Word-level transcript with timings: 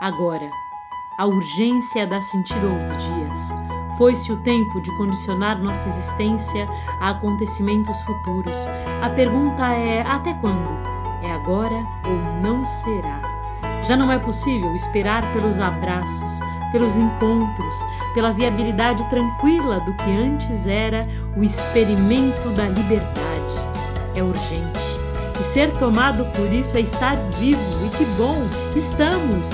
agora. 0.00 0.50
A 1.18 1.26
urgência 1.26 2.06
dá 2.06 2.20
sentido 2.20 2.68
aos 2.68 2.96
dias. 2.96 3.54
Foi-se 3.96 4.32
o 4.32 4.36
tempo 4.42 4.80
de 4.80 4.90
condicionar 4.96 5.60
nossa 5.62 5.86
existência 5.86 6.68
a 7.00 7.10
acontecimentos 7.10 8.02
futuros. 8.02 8.66
A 9.00 9.08
pergunta 9.10 9.72
é: 9.72 10.02
até 10.02 10.34
quando? 10.34 10.74
É 11.22 11.30
agora 11.30 11.76
ou 12.04 12.42
não 12.42 12.64
será? 12.64 13.22
Já 13.86 13.96
não 13.96 14.10
é 14.10 14.18
possível 14.18 14.74
esperar 14.74 15.32
pelos 15.32 15.60
abraços, 15.60 16.40
pelos 16.72 16.96
encontros, 16.96 17.86
pela 18.14 18.32
viabilidade 18.32 19.08
tranquila 19.08 19.78
do 19.80 19.94
que 19.94 20.10
antes 20.10 20.66
era 20.66 21.06
o 21.36 21.44
experimento 21.44 22.48
da 22.50 22.68
liberdade. 22.68 23.54
É 24.16 24.22
urgente. 24.22 24.84
E 25.38 25.42
ser 25.42 25.70
tomado 25.78 26.24
por 26.32 26.52
isso 26.52 26.76
é 26.76 26.80
estar 26.80 27.16
vivo, 27.38 27.86
e 27.86 27.90
que 27.90 28.04
bom! 28.16 28.38
Estamos! 28.74 29.52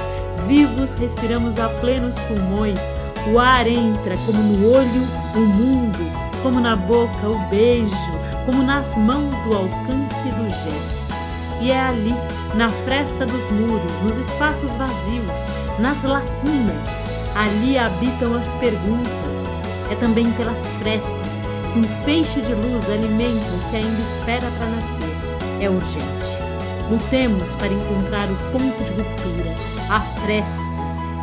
Vivos, 0.51 0.95
respiramos 0.95 1.61
a 1.61 1.69
plenos 1.69 2.19
pulmões, 2.19 2.93
o 3.33 3.39
ar 3.39 3.69
entra 3.69 4.17
como 4.27 4.43
no 4.43 4.73
olho 4.73 5.07
o 5.37 5.47
mundo, 5.47 5.99
como 6.43 6.59
na 6.59 6.75
boca 6.75 7.29
o 7.29 7.39
beijo, 7.49 7.95
como 8.45 8.61
nas 8.65 8.97
mãos 8.97 9.47
o 9.47 9.55
alcance 9.55 10.29
do 10.31 10.51
gesto. 10.51 11.07
E 11.61 11.71
é 11.71 11.79
ali, 11.79 12.13
na 12.57 12.69
fresta 12.69 13.25
dos 13.25 13.49
muros, 13.53 13.93
nos 14.03 14.19
espaços 14.19 14.75
vazios, 14.75 15.49
nas 15.79 16.03
lacunas, 16.03 16.99
ali 17.37 17.79
habitam 17.79 18.35
as 18.35 18.53
perguntas. 18.55 19.55
É 19.89 19.95
também 19.95 20.29
pelas 20.33 20.69
frestas 20.81 21.15
que 21.73 21.79
um 21.79 22.05
feixe 22.05 22.41
de 22.41 22.55
luz 22.55 22.91
alimenta 22.91 23.53
o 23.55 23.71
que 23.71 23.77
ainda 23.77 24.03
espera 24.03 24.51
para 24.59 24.67
nascer. 24.67 25.17
É 25.61 25.71
urgente. 25.71 26.30
Lutemos 26.91 27.55
para 27.55 27.73
encontrar 27.73 28.29
o 28.31 28.37
ponto 28.51 28.83
de 28.83 28.93
ruptura, 28.93 29.55
a 29.89 30.01
fresta, 30.01 30.73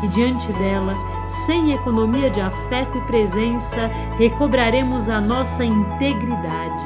e 0.02 0.08
diante 0.08 0.52
dela, 0.54 0.94
sem 1.28 1.72
economia 1.72 2.30
de 2.30 2.40
afeto 2.40 2.98
e 2.98 3.02
presença, 3.02 3.90
recobraremos 4.18 5.10
a 5.10 5.20
nossa 5.20 5.66
integridade. 5.66 6.86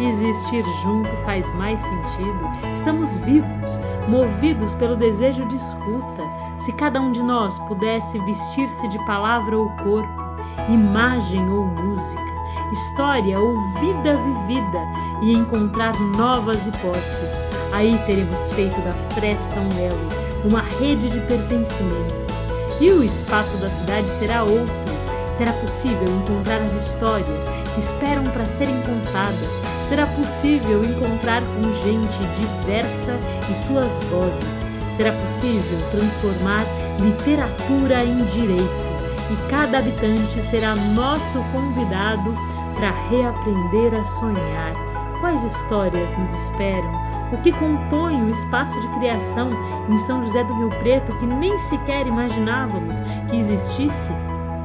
Existir 0.00 0.64
junto 0.82 1.10
faz 1.24 1.52
mais 1.56 1.80
sentido. 1.80 2.72
Estamos 2.72 3.16
vivos, 3.18 3.80
movidos 4.08 4.74
pelo 4.74 4.96
desejo 4.96 5.44
de 5.48 5.56
escuta. 5.56 6.22
Se 6.60 6.72
cada 6.72 7.00
um 7.00 7.10
de 7.10 7.22
nós 7.22 7.58
pudesse 7.60 8.18
vestir-se 8.20 8.86
de 8.88 9.04
palavra 9.04 9.58
ou 9.58 9.68
corpo, 9.70 10.22
imagem 10.68 11.50
ou 11.50 11.64
música, 11.64 12.22
história 12.70 13.38
ou 13.40 13.60
vida 13.80 14.16
vivida 14.16 14.78
e 15.22 15.32
encontrar 15.32 15.98
novas 16.16 16.66
hipóteses, 16.66 17.51
aí 17.72 17.98
teremos 18.06 18.50
feito 18.50 18.80
da 18.82 18.92
fresta 19.14 19.58
um 19.58 19.78
elo, 19.78 20.08
uma 20.44 20.60
rede 20.60 21.08
de 21.08 21.18
pertencimentos. 21.20 22.22
E 22.80 22.90
o 22.90 23.02
espaço 23.02 23.56
da 23.56 23.70
cidade 23.70 24.08
será 24.08 24.42
outro. 24.42 24.92
Será 25.26 25.52
possível 25.54 26.04
encontrar 26.04 26.60
as 26.60 26.74
histórias 26.74 27.48
que 27.72 27.80
esperam 27.80 28.24
para 28.24 28.44
serem 28.44 28.74
contadas. 28.82 29.62
Será 29.88 30.06
possível 30.06 30.84
encontrar 30.84 31.42
com 31.42 31.74
gente 31.82 32.18
diversa 32.38 33.18
e 33.50 33.54
suas 33.54 34.00
vozes. 34.04 34.64
Será 34.96 35.12
possível 35.12 35.78
transformar 35.90 36.64
literatura 37.00 38.04
em 38.04 38.16
direito. 38.26 38.92
E 39.30 39.48
cada 39.48 39.78
habitante 39.78 40.42
será 40.42 40.74
nosso 40.74 41.38
convidado 41.52 42.34
para 42.74 42.90
reaprender 43.08 43.98
a 43.98 44.04
sonhar. 44.04 44.72
Quais 45.20 45.42
histórias 45.44 46.12
nos 46.18 46.34
esperam? 46.34 47.11
O 47.32 47.38
que 47.38 47.50
compõe 47.52 48.22
o 48.22 48.30
espaço 48.30 48.78
de 48.78 48.88
criação 48.98 49.48
em 49.88 49.96
São 49.96 50.22
José 50.22 50.44
do 50.44 50.52
Rio 50.54 50.68
Preto 50.68 51.18
que 51.18 51.26
nem 51.26 51.58
sequer 51.58 52.06
imaginávamos 52.06 53.00
que 53.30 53.36
existisse? 53.36 54.10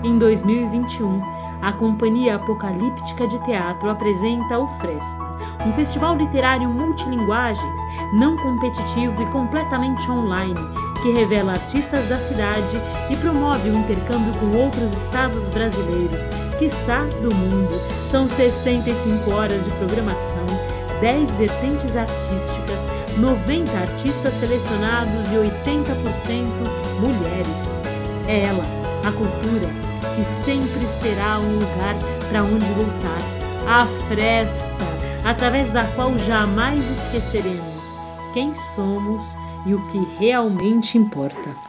Em 0.03 0.19
2021, 0.19 1.17
a 1.61 1.71
Companhia 1.71 2.35
Apocalíptica 2.35 3.25
de 3.25 3.43
Teatro 3.45 3.89
apresenta 3.89 4.59
o 4.59 4.67
Fresta, 4.79 5.23
um 5.65 5.71
festival 5.73 6.15
literário 6.17 6.69
multilinguagens, 6.69 7.79
não 8.13 8.35
competitivo 8.35 9.21
e 9.21 9.25
completamente 9.27 10.11
online, 10.11 10.59
que 11.01 11.11
revela 11.11 11.53
artistas 11.53 12.07
da 12.09 12.17
cidade 12.17 12.77
e 13.09 13.15
promove 13.15 13.69
o 13.69 13.75
um 13.75 13.79
intercâmbio 13.79 14.33
com 14.39 14.57
outros 14.57 14.91
estados 14.91 15.47
brasileiros, 15.47 16.27
quiçá 16.59 17.03
do 17.21 17.33
mundo. 17.33 17.73
São 18.09 18.27
65 18.27 19.33
horas 19.33 19.63
de 19.63 19.71
programação, 19.71 20.45
10 21.01 21.35
vertentes 21.35 21.95
artísticas, 21.95 22.85
90 23.17 23.71
artistas 23.77 24.33
selecionados 24.33 25.31
e 25.31 25.35
80% 25.35 26.45
mulheres. 26.99 27.81
É 28.27 28.45
ela, 28.45 28.63
a 29.05 29.11
cultura, 29.11 29.69
que 30.15 30.23
sempre 30.23 30.85
será 30.87 31.39
um 31.39 31.59
lugar 31.59 31.95
para 32.29 32.43
onde 32.43 32.65
voltar. 32.73 33.19
A 33.67 33.85
fresta, 34.07 34.85
através 35.23 35.71
da 35.71 35.83
qual 35.95 36.17
jamais 36.17 36.89
esqueceremos 36.89 37.97
quem 38.33 38.53
somos 38.53 39.37
e 39.65 39.73
o 39.73 39.87
que 39.87 39.99
realmente 40.19 40.97
importa. 40.97 41.66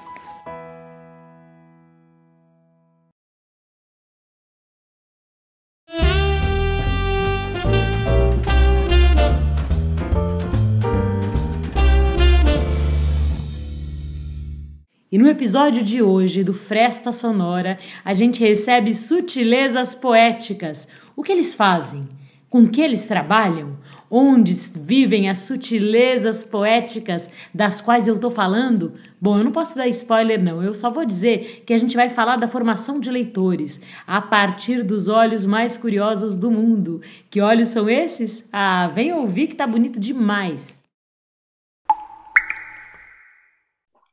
E 15.10 15.16
no 15.16 15.26
episódio 15.26 15.82
de 15.82 16.02
hoje 16.02 16.44
do 16.44 16.52
Fresta 16.52 17.10
Sonora, 17.10 17.78
a 18.04 18.12
gente 18.12 18.40
recebe 18.40 18.92
sutilezas 18.92 19.94
poéticas. 19.94 20.86
O 21.16 21.22
que 21.22 21.32
eles 21.32 21.54
fazem? 21.54 22.06
Com 22.50 22.68
que 22.68 22.82
eles 22.82 23.06
trabalham? 23.06 23.78
Onde 24.10 24.52
vivem 24.52 25.30
as 25.30 25.38
sutilezas 25.38 26.44
poéticas 26.44 27.30
das 27.54 27.80
quais 27.80 28.06
eu 28.06 28.16
estou 28.16 28.30
falando? 28.30 28.96
Bom, 29.18 29.38
eu 29.38 29.44
não 29.44 29.50
posso 29.50 29.78
dar 29.78 29.88
spoiler, 29.88 30.42
não. 30.42 30.62
Eu 30.62 30.74
só 30.74 30.90
vou 30.90 31.06
dizer 31.06 31.62
que 31.64 31.72
a 31.72 31.78
gente 31.78 31.96
vai 31.96 32.10
falar 32.10 32.36
da 32.36 32.46
formação 32.46 33.00
de 33.00 33.10
leitores 33.10 33.80
a 34.06 34.20
partir 34.20 34.82
dos 34.82 35.08
olhos 35.08 35.46
mais 35.46 35.78
curiosos 35.78 36.36
do 36.36 36.50
mundo. 36.50 37.00
Que 37.30 37.40
olhos 37.40 37.70
são 37.70 37.88
esses? 37.88 38.46
Ah, 38.52 38.88
vem 38.88 39.10
ouvir 39.14 39.46
que 39.46 39.56
tá 39.56 39.66
bonito 39.66 39.98
demais. 39.98 40.87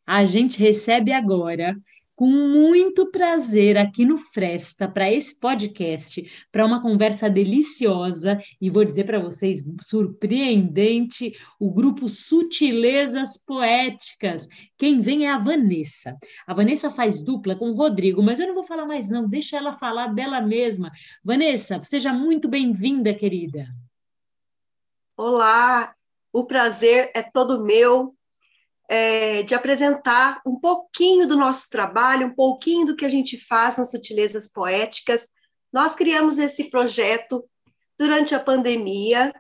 A 0.06 0.24
gente 0.24 0.60
recebe 0.60 1.12
agora 1.12 1.76
com 2.16 2.28
muito 2.28 3.12
prazer 3.12 3.78
aqui 3.78 4.06
no 4.06 4.18
Fresta 4.18 4.88
para 4.88 5.12
esse 5.12 5.38
podcast, 5.38 6.48
para 6.50 6.66
uma 6.66 6.82
conversa 6.82 7.30
deliciosa 7.30 8.40
e 8.60 8.70
vou 8.70 8.86
dizer 8.86 9.04
para 9.04 9.20
vocês 9.20 9.64
surpreendente, 9.82 11.38
o 11.60 11.70
grupo 11.70 12.08
Sutilezas 12.08 13.38
Poéticas. 13.38 14.48
Quem 14.78 15.02
vem 15.02 15.28
é 15.28 15.32
a 15.32 15.38
Vanessa. 15.38 16.18
A 16.48 16.54
Vanessa 16.54 16.90
faz 16.90 17.22
dupla 17.22 17.56
com 17.56 17.72
o 17.72 17.76
Rodrigo, 17.76 18.24
mas 18.24 18.40
eu 18.40 18.48
não 18.48 18.56
vou 18.56 18.64
falar 18.64 18.86
mais 18.86 19.10
não, 19.10 19.28
deixa 19.28 19.58
ela 19.58 19.74
falar 19.74 20.14
dela 20.14 20.40
mesma. 20.40 20.92
Vanessa, 21.24 21.82
seja 21.84 22.14
muito 22.14 22.48
bem-vinda, 22.48 23.14
querida. 23.14 23.68
Olá, 25.18 25.94
o 26.32 26.46
prazer 26.46 27.12
é 27.14 27.22
todo 27.22 27.66
meu 27.66 28.16
é, 28.90 29.44
de 29.44 29.56
apresentar 29.56 30.42
um 30.46 30.60
pouquinho 30.60 31.28
do 31.28 31.36
nosso 31.36 31.70
trabalho, 31.70 32.28
um 32.28 32.36
pouquinho 32.36 32.86
do 32.86 32.96
que 32.96 33.06
a 33.06 33.10
gente 33.10 33.38
faz 33.38 33.78
nas 33.78 33.92
sutilezas 33.92 34.48
poéticas. 34.48 35.30
Nós 35.74 35.96
criamos 35.96 36.38
esse 36.38 36.70
projeto 36.70 37.44
durante 37.98 38.36
a 38.36 38.40
pandemia, 38.40 39.34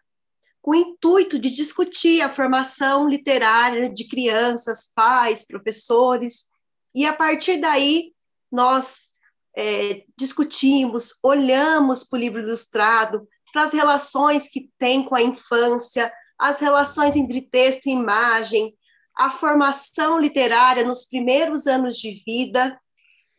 com 0.62 0.72
o 0.72 0.76
intuito 0.76 1.38
de 1.38 1.52
discutir 1.52 2.22
a 2.22 2.30
formação 2.30 3.08
literária 3.08 3.88
de 3.88 4.08
crianças, 4.08 4.92
pais, 4.96 5.46
professores, 5.46 6.46
e 6.94 7.06
a 7.06 7.14
partir 7.14 7.58
daí 7.58 8.14
nós 8.52 9.12
é, 9.56 10.04
discutimos, 10.18 11.20
olhamos 11.22 12.04
para 12.04 12.18
o 12.18 12.20
livro 12.20 12.40
ilustrado, 12.40 13.28
para 13.54 13.64
as 13.64 13.74
relações 13.74 14.48
que 14.48 14.70
tem 14.80 15.04
com 15.04 15.16
a 15.16 15.22
infância, 15.22 16.12
as 16.38 16.60
relações 16.60 17.16
entre 17.16 17.42
texto 17.42 17.86
e 17.86 17.92
imagem, 17.92 18.76
a 19.18 19.30
formação 19.30 20.20
literária 20.20 20.84
nos 20.84 21.06
primeiros 21.06 21.68
anos 21.68 21.98
de 21.98 22.24
vida. 22.26 22.80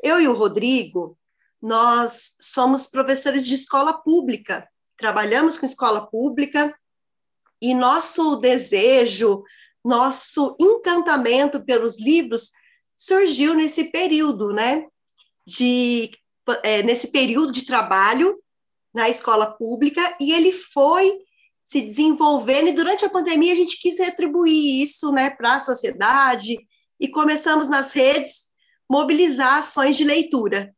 Eu 0.03 0.21
e 0.21 0.29
o 0.29 0.33
Rodrigo, 0.33 1.19
nós 1.61 2.37
somos 2.41 2.87
professores 2.87 3.47
de 3.47 3.55
escola 3.55 3.93
pública, 3.93 4.69
trabalhamos 4.97 5.59
com 5.59 5.67
escola 5.67 6.07
pública 6.07 6.75
e 7.61 7.75
nosso 7.75 8.37
desejo, 8.37 9.43
nosso 9.85 10.57
encantamento 10.61 11.65
pelos 11.65 12.01
livros 12.01 12.51
surgiu 12.97 13.55
nesse 13.55 13.91
período, 13.91 14.53
né? 14.53 14.87
De, 15.47 16.11
é, 16.63 16.83
nesse 16.83 17.09
período 17.09 17.53
de 17.53 17.65
trabalho 17.65 18.43
na 18.93 19.09
escola 19.09 19.53
pública 19.53 20.17
e 20.19 20.33
ele 20.33 20.51
foi 20.51 21.26
se 21.67 21.81
desenvolvendo, 21.81 22.69
e 22.69 22.73
durante 22.73 23.05
a 23.05 23.11
pandemia 23.11 23.53
a 23.53 23.57
gente 23.57 23.81
quis 23.81 23.99
retribuir 23.99 24.81
isso 24.81 25.11
né, 25.11 25.31
para 25.31 25.57
a 25.57 25.61
sociedade, 25.61 26.57
e 27.01 27.09
começamos 27.09 27.67
nas 27.67 27.91
redes 27.91 28.51
mobilizar 28.89 29.59
ações 29.59 29.97
de 29.97 30.05
leitura. 30.05 30.73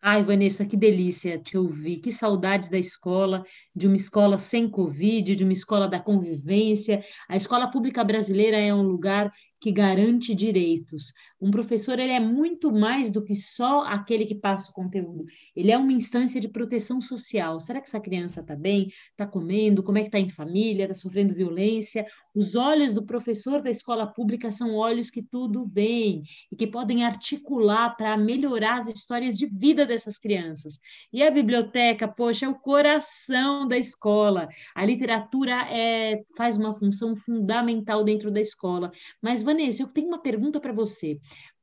Ai, 0.00 0.22
Vanessa, 0.22 0.64
que 0.64 0.76
delícia 0.76 1.36
te 1.36 1.58
ouvir. 1.58 1.98
Que 1.98 2.10
saudades 2.10 2.70
da 2.70 2.78
escola, 2.78 3.44
de 3.74 3.86
uma 3.86 3.96
escola 3.96 4.38
sem 4.38 4.70
Covid, 4.70 5.34
de 5.34 5.44
uma 5.44 5.52
escola 5.52 5.86
da 5.86 6.00
convivência. 6.00 7.04
A 7.28 7.36
escola 7.36 7.70
pública 7.70 8.02
brasileira 8.02 8.56
é 8.56 8.72
um 8.72 8.82
lugar 8.82 9.30
que 9.60 9.70
garante 9.70 10.34
direitos. 10.34 11.12
Um 11.40 11.50
professor 11.50 11.98
ele 11.98 12.12
é 12.12 12.20
muito 12.20 12.72
mais 12.72 13.10
do 13.10 13.22
que 13.22 13.34
só 13.34 13.82
aquele 13.84 14.24
que 14.24 14.34
passa 14.34 14.70
o 14.70 14.74
conteúdo. 14.74 15.26
Ele 15.54 15.70
é 15.70 15.76
uma 15.76 15.92
instância 15.92 16.40
de 16.40 16.48
proteção 16.48 17.00
social. 17.00 17.60
Será 17.60 17.80
que 17.80 17.86
essa 17.86 18.00
criança 18.00 18.40
está 18.40 18.56
bem? 18.56 18.90
Está 19.10 19.26
comendo? 19.26 19.82
Como 19.82 19.98
é 19.98 20.00
que 20.00 20.08
está 20.08 20.18
em 20.18 20.30
família? 20.30 20.84
Está 20.84 20.94
sofrendo 20.94 21.34
violência? 21.34 22.06
Os 22.34 22.54
olhos 22.54 22.94
do 22.94 23.04
professor 23.04 23.60
da 23.60 23.70
escola 23.70 24.06
pública 24.06 24.50
são 24.50 24.74
olhos 24.74 25.10
que 25.10 25.22
tudo 25.22 25.66
bem 25.66 26.22
e 26.50 26.56
que 26.56 26.66
podem 26.66 27.04
articular 27.04 27.96
para 27.96 28.16
melhorar 28.16 28.78
as 28.78 28.88
histórias 28.88 29.36
de 29.36 29.46
vida 29.46 29.84
dessas 29.84 30.18
crianças. 30.18 30.80
E 31.12 31.22
a 31.22 31.30
biblioteca, 31.30 32.08
poxa, 32.08 32.46
é 32.46 32.48
o 32.48 32.54
coração 32.54 33.68
da 33.68 33.76
escola. 33.76 34.48
A 34.74 34.86
literatura 34.86 35.66
é, 35.70 36.22
faz 36.36 36.56
uma 36.56 36.72
função 36.72 37.14
fundamental 37.14 38.04
dentro 38.04 38.30
da 38.30 38.40
escola, 38.40 38.90
mas 39.20 39.42
Vanessa, 39.52 39.82
eu 39.82 39.88
tenho 39.88 40.08
uma 40.08 40.22
pergunta 40.22 40.60
para 40.60 40.72
você. 40.72 41.18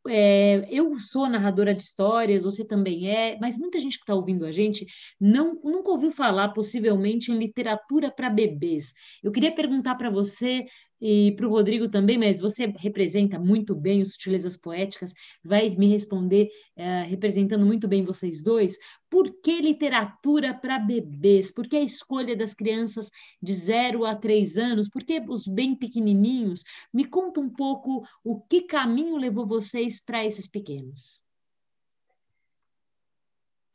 É, 0.09 0.65
eu 0.69 0.97
sou 0.99 1.27
narradora 1.27 1.73
de 1.73 1.81
histórias, 1.81 2.43
você 2.43 2.65
também 2.65 3.09
é, 3.09 3.37
mas 3.39 3.57
muita 3.57 3.79
gente 3.79 3.97
que 3.97 4.03
está 4.03 4.15
ouvindo 4.15 4.45
a 4.45 4.51
gente 4.51 4.85
não, 5.19 5.59
nunca 5.63 5.89
ouviu 5.89 6.11
falar, 6.11 6.49
possivelmente, 6.49 7.31
em 7.31 7.37
literatura 7.37 8.09
para 8.09 8.29
bebês. 8.29 8.93
Eu 9.21 9.31
queria 9.31 9.53
perguntar 9.53 9.95
para 9.95 10.09
você 10.09 10.65
e 10.99 11.31
para 11.33 11.47
o 11.47 11.49
Rodrigo 11.49 11.89
também, 11.89 12.17
mas 12.17 12.39
você 12.39 12.65
representa 12.77 13.37
muito 13.39 13.75
bem 13.75 14.01
os 14.01 14.11
Sutilezas 14.11 14.57
Poéticas, 14.57 15.13
vai 15.43 15.69
me 15.69 15.87
responder 15.87 16.49
é, 16.75 17.03
representando 17.03 17.65
muito 17.65 17.87
bem 17.87 18.03
vocês 18.03 18.41
dois. 18.41 18.77
Por 19.09 19.31
que 19.41 19.61
literatura 19.61 20.53
para 20.53 20.79
bebês? 20.79 21.51
Por 21.51 21.67
que 21.67 21.77
a 21.77 21.83
escolha 21.83 22.35
das 22.35 22.53
crianças 22.53 23.09
de 23.41 23.53
0 23.53 24.05
a 24.05 24.15
3 24.15 24.57
anos? 24.57 24.89
Por 24.89 25.03
que 25.03 25.23
os 25.27 25.47
bem 25.47 25.75
pequenininhos? 25.75 26.63
Me 26.93 27.05
conta 27.05 27.39
um 27.39 27.49
pouco 27.49 28.03
o 28.23 28.41
que 28.41 28.61
caminho 28.61 29.17
levou 29.17 29.45
vocês 29.45 30.01
para 30.03 30.25
esses 30.25 30.47
pequenos. 30.47 31.21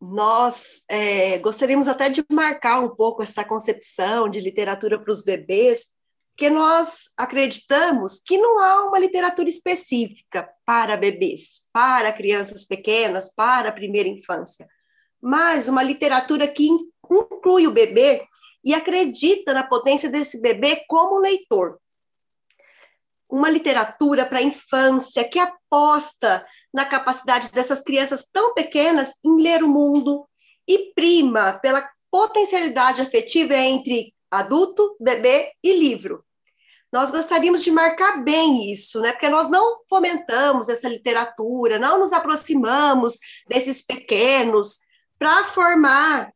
Nós 0.01 0.85
é, 0.89 1.39
gostaríamos 1.39 1.87
até 1.87 2.09
de 2.09 2.25
marcar 2.33 2.81
um 2.81 2.89
pouco 2.89 3.23
essa 3.23 3.45
concepção 3.45 4.29
de 4.29 4.41
literatura 4.41 4.99
para 4.99 5.13
os 5.13 5.23
bebês, 5.23 5.97
que 6.37 6.49
nós 6.49 7.11
acreditamos 7.17 8.19
que 8.19 8.39
não 8.39 8.59
há 8.59 8.87
uma 8.87 8.99
literatura 8.99 9.49
específica 9.49 10.49
para 10.65 10.97
bebês, 10.97 11.69
para 11.73 12.13
crianças 12.13 12.65
pequenas, 12.65 13.33
para 13.35 13.69
a 13.69 13.73
primeira 13.73 14.09
infância, 14.09 14.67
mas 15.21 15.69
uma 15.69 15.83
literatura 15.83 16.49
que 16.49 16.67
inclui 16.67 17.67
o 17.67 17.73
bebê 17.73 18.27
e 18.65 18.75
acredita 18.75 19.53
na 19.53 19.63
potência 19.63 20.09
desse 20.09 20.41
bebê 20.41 20.85
como 20.89 21.19
leitor. 21.19 21.79
Uma 23.31 23.51
literatura 23.51 24.27
para 24.27 24.39
a 24.39 24.43
infância 24.43 25.29
que 25.29 25.39
aposta 25.39 26.47
na 26.73 26.85
capacidade 26.85 27.51
dessas 27.51 27.83
crianças 27.83 28.27
tão 28.31 28.55
pequenas 28.55 29.17
em 29.25 29.41
ler 29.41 29.63
o 29.63 29.69
mundo 29.69 30.27
e 30.67 30.93
prima 30.95 31.55
pela 31.55 31.89
potencialidade 32.11 33.01
afetiva 33.01 33.55
entre 33.55 34.15
adulto, 34.33 34.97
bebê 34.99 35.53
e 35.63 35.79
livro. 35.79 36.25
Nós 36.91 37.11
gostaríamos 37.11 37.63
de 37.63 37.71
marcar 37.71 38.23
bem 38.23 38.73
isso, 38.73 39.01
né? 39.01 39.13
Porque 39.13 39.29
nós 39.29 39.49
não 39.49 39.79
fomentamos 39.89 40.69
essa 40.69 40.89
literatura, 40.89 41.79
não 41.79 41.99
nos 41.99 42.13
aproximamos 42.13 43.19
desses 43.49 43.83
pequenos 43.83 44.81
para 45.19 45.45
formar 45.45 46.33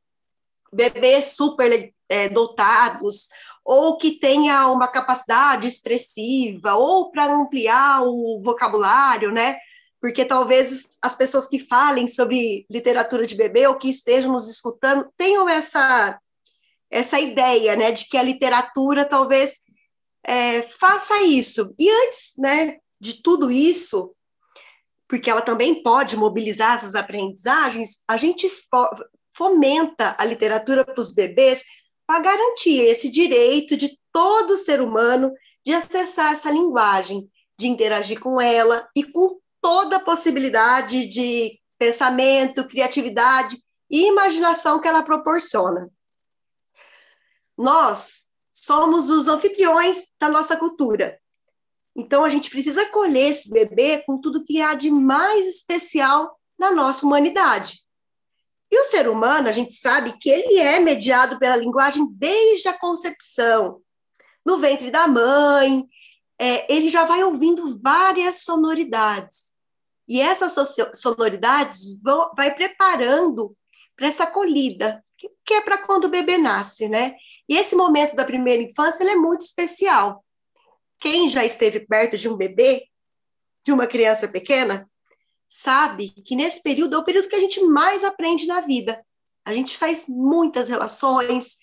bebês 0.73 1.37
super 1.37 1.93
é, 2.09 2.29
dotados 2.29 3.29
ou 3.65 3.99
que 3.99 4.13
tenha 4.13 4.69
uma 4.69 4.89
capacidade 4.89 5.67
expressiva 5.67 6.75
ou 6.75 7.11
para 7.11 7.35
ampliar 7.35 8.03
o 8.03 8.39
vocabulário, 8.41 9.33
né? 9.33 9.59
Porque 10.01 10.25
talvez 10.25 10.89
as 11.03 11.15
pessoas 11.15 11.49
que 11.49 11.59
falem 11.59 12.07
sobre 12.07 12.65
literatura 12.71 13.27
de 13.27 13.35
bebê 13.35 13.67
ou 13.67 13.77
que 13.77 13.91
estejam 13.91 14.33
nos 14.33 14.49
escutando 14.49 15.11
tenham 15.17 15.49
essa 15.49 16.19
essa 16.97 17.21
ideia, 17.21 17.77
né, 17.77 17.93
de 17.93 18.09
que 18.09 18.17
a 18.17 18.23
literatura 18.23 19.05
talvez 19.05 19.61
é, 20.25 20.63
faça 20.63 21.23
isso. 21.23 21.75
E 21.79 21.91
antes, 21.91 22.33
né, 22.39 22.79
de 22.99 23.23
tudo 23.23 23.51
isso, 23.51 24.15
porque 25.07 25.31
ela 25.31 25.43
também 25.43 25.83
pode 25.83 26.17
mobilizar 26.17 26.75
essas 26.75 26.95
aprendizagens, 26.95 28.03
a 28.09 28.17
gente 28.17 28.51
fomenta 29.31 30.17
a 30.19 30.25
literatura 30.25 30.85
para 30.85 31.01
os 31.01 31.13
bebês 31.13 31.63
para 32.07 32.21
garantir 32.21 32.81
esse 32.81 33.11
direito 33.11 33.77
de 33.77 33.99
todo 34.13 34.57
ser 34.57 34.81
humano 34.81 35.33
de 35.65 35.75
acessar 35.75 36.33
essa 36.33 36.51
linguagem, 36.51 37.29
de 37.59 37.67
interagir 37.67 38.19
com 38.21 38.41
ela 38.41 38.89
e 38.97 39.05
com 39.05 39.39
toda 39.61 39.97
a 39.97 40.01
possibilidade 40.01 41.07
de 41.09 41.61
pensamento, 41.79 42.67
criatividade 42.67 43.59
e 43.91 44.07
imaginação 44.09 44.81
que 44.81 44.89
ela 44.89 45.03
proporciona. 45.03 45.91
Nós 47.57 48.27
somos 48.51 49.11
os 49.11 49.29
anfitriões 49.29 50.09
da 50.19 50.29
nossa 50.29 50.57
cultura. 50.57 51.19
Então, 51.95 52.25
a 52.25 52.29
gente 52.29 52.51
precisa 52.51 52.83
acolher 52.83 53.31
esse 53.31 53.51
bebê 53.51 54.03
com 54.07 54.21
tudo 54.21 54.45
que 54.45 54.61
há 54.61 54.75
de 54.75 54.91
mais 54.91 55.47
especial 55.47 56.39
na 56.59 56.71
nossa 56.71 57.07
humanidade. 57.07 57.87
E 58.71 58.81
o 58.81 58.85
ser 58.85 59.09
humano, 59.09 59.49
a 59.49 59.53
gente 59.53 59.75
sabe 59.75 60.13
que 60.19 60.29
ele 60.29 60.59
é 60.59 60.81
mediado 60.81 61.39
pela 61.39 61.57
linguagem 61.57 62.07
desde 62.11 62.69
a 62.69 62.79
concepção. 62.79 63.81
No 64.45 64.59
ventre 64.59 64.91
da 64.91 65.07
mãe, 65.07 65.89
é, 66.39 66.73
ele 66.73 66.89
já 66.89 67.05
vai 67.05 67.23
ouvindo 67.25 67.81
várias 67.81 68.43
sonoridades. 68.43 69.55
E 70.09 70.21
essas 70.21 70.55
sonoridades 70.95 72.01
vão, 72.03 72.31
vai 72.37 72.55
preparando 72.55 73.57
para 73.97 74.07
essa 74.07 74.25
acolhida, 74.25 75.05
que, 75.47 75.55
é 75.55 75.61
para 75.61 75.79
quando 75.79 76.05
o 76.05 76.11
bebê 76.11 76.37
nasce, 76.37 76.89
né? 76.89 77.15
E 77.49 77.57
esse 77.57 77.77
momento 77.77 78.17
da 78.17 78.25
primeira 78.25 78.63
infância 78.63 79.05
é 79.05 79.17
muito 79.17 79.43
especial. 79.43 80.25
Quem 80.99 81.29
já 81.29 81.45
esteve 81.45 81.81
perto 81.81 82.19
de 82.19 82.29
um 82.29 82.37
bebê, 82.37 82.85
de 83.65 83.73
uma 83.73 83.87
criança 83.87 84.27
pequena, 84.27 84.89
sabe 85.49 86.11
que 86.11 86.35
nesse 86.35 86.63
período 86.63 86.97
é 86.97 86.99
o 86.99 87.05
período 87.05 87.29
que 87.29 87.37
a 87.37 87.41
gente 87.41 87.61
mais 87.63 88.03
aprende 88.03 88.47
na 88.47 88.61
vida. 88.61 89.05
A 89.45 89.53
gente 89.53 89.79
faz 89.79 90.07
muitas 90.09 90.69
relações, 90.69 91.59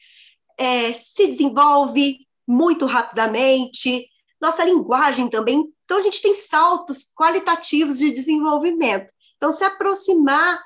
é, 0.58 0.93
se 0.93 1.27
desenvolve 1.27 2.25
muito 2.48 2.86
rapidamente, 2.86 4.08
nossa 4.39 4.63
linguagem 4.63 5.29
também. 5.29 5.74
Então, 5.84 5.98
a 5.98 6.01
gente 6.01 6.22
tem 6.22 6.34
saltos 6.34 7.12
qualitativos 7.15 7.98
de 7.98 8.12
desenvolvimento. 8.12 9.12
Então, 9.36 9.51
se 9.51 9.63
aproximar 9.63 10.62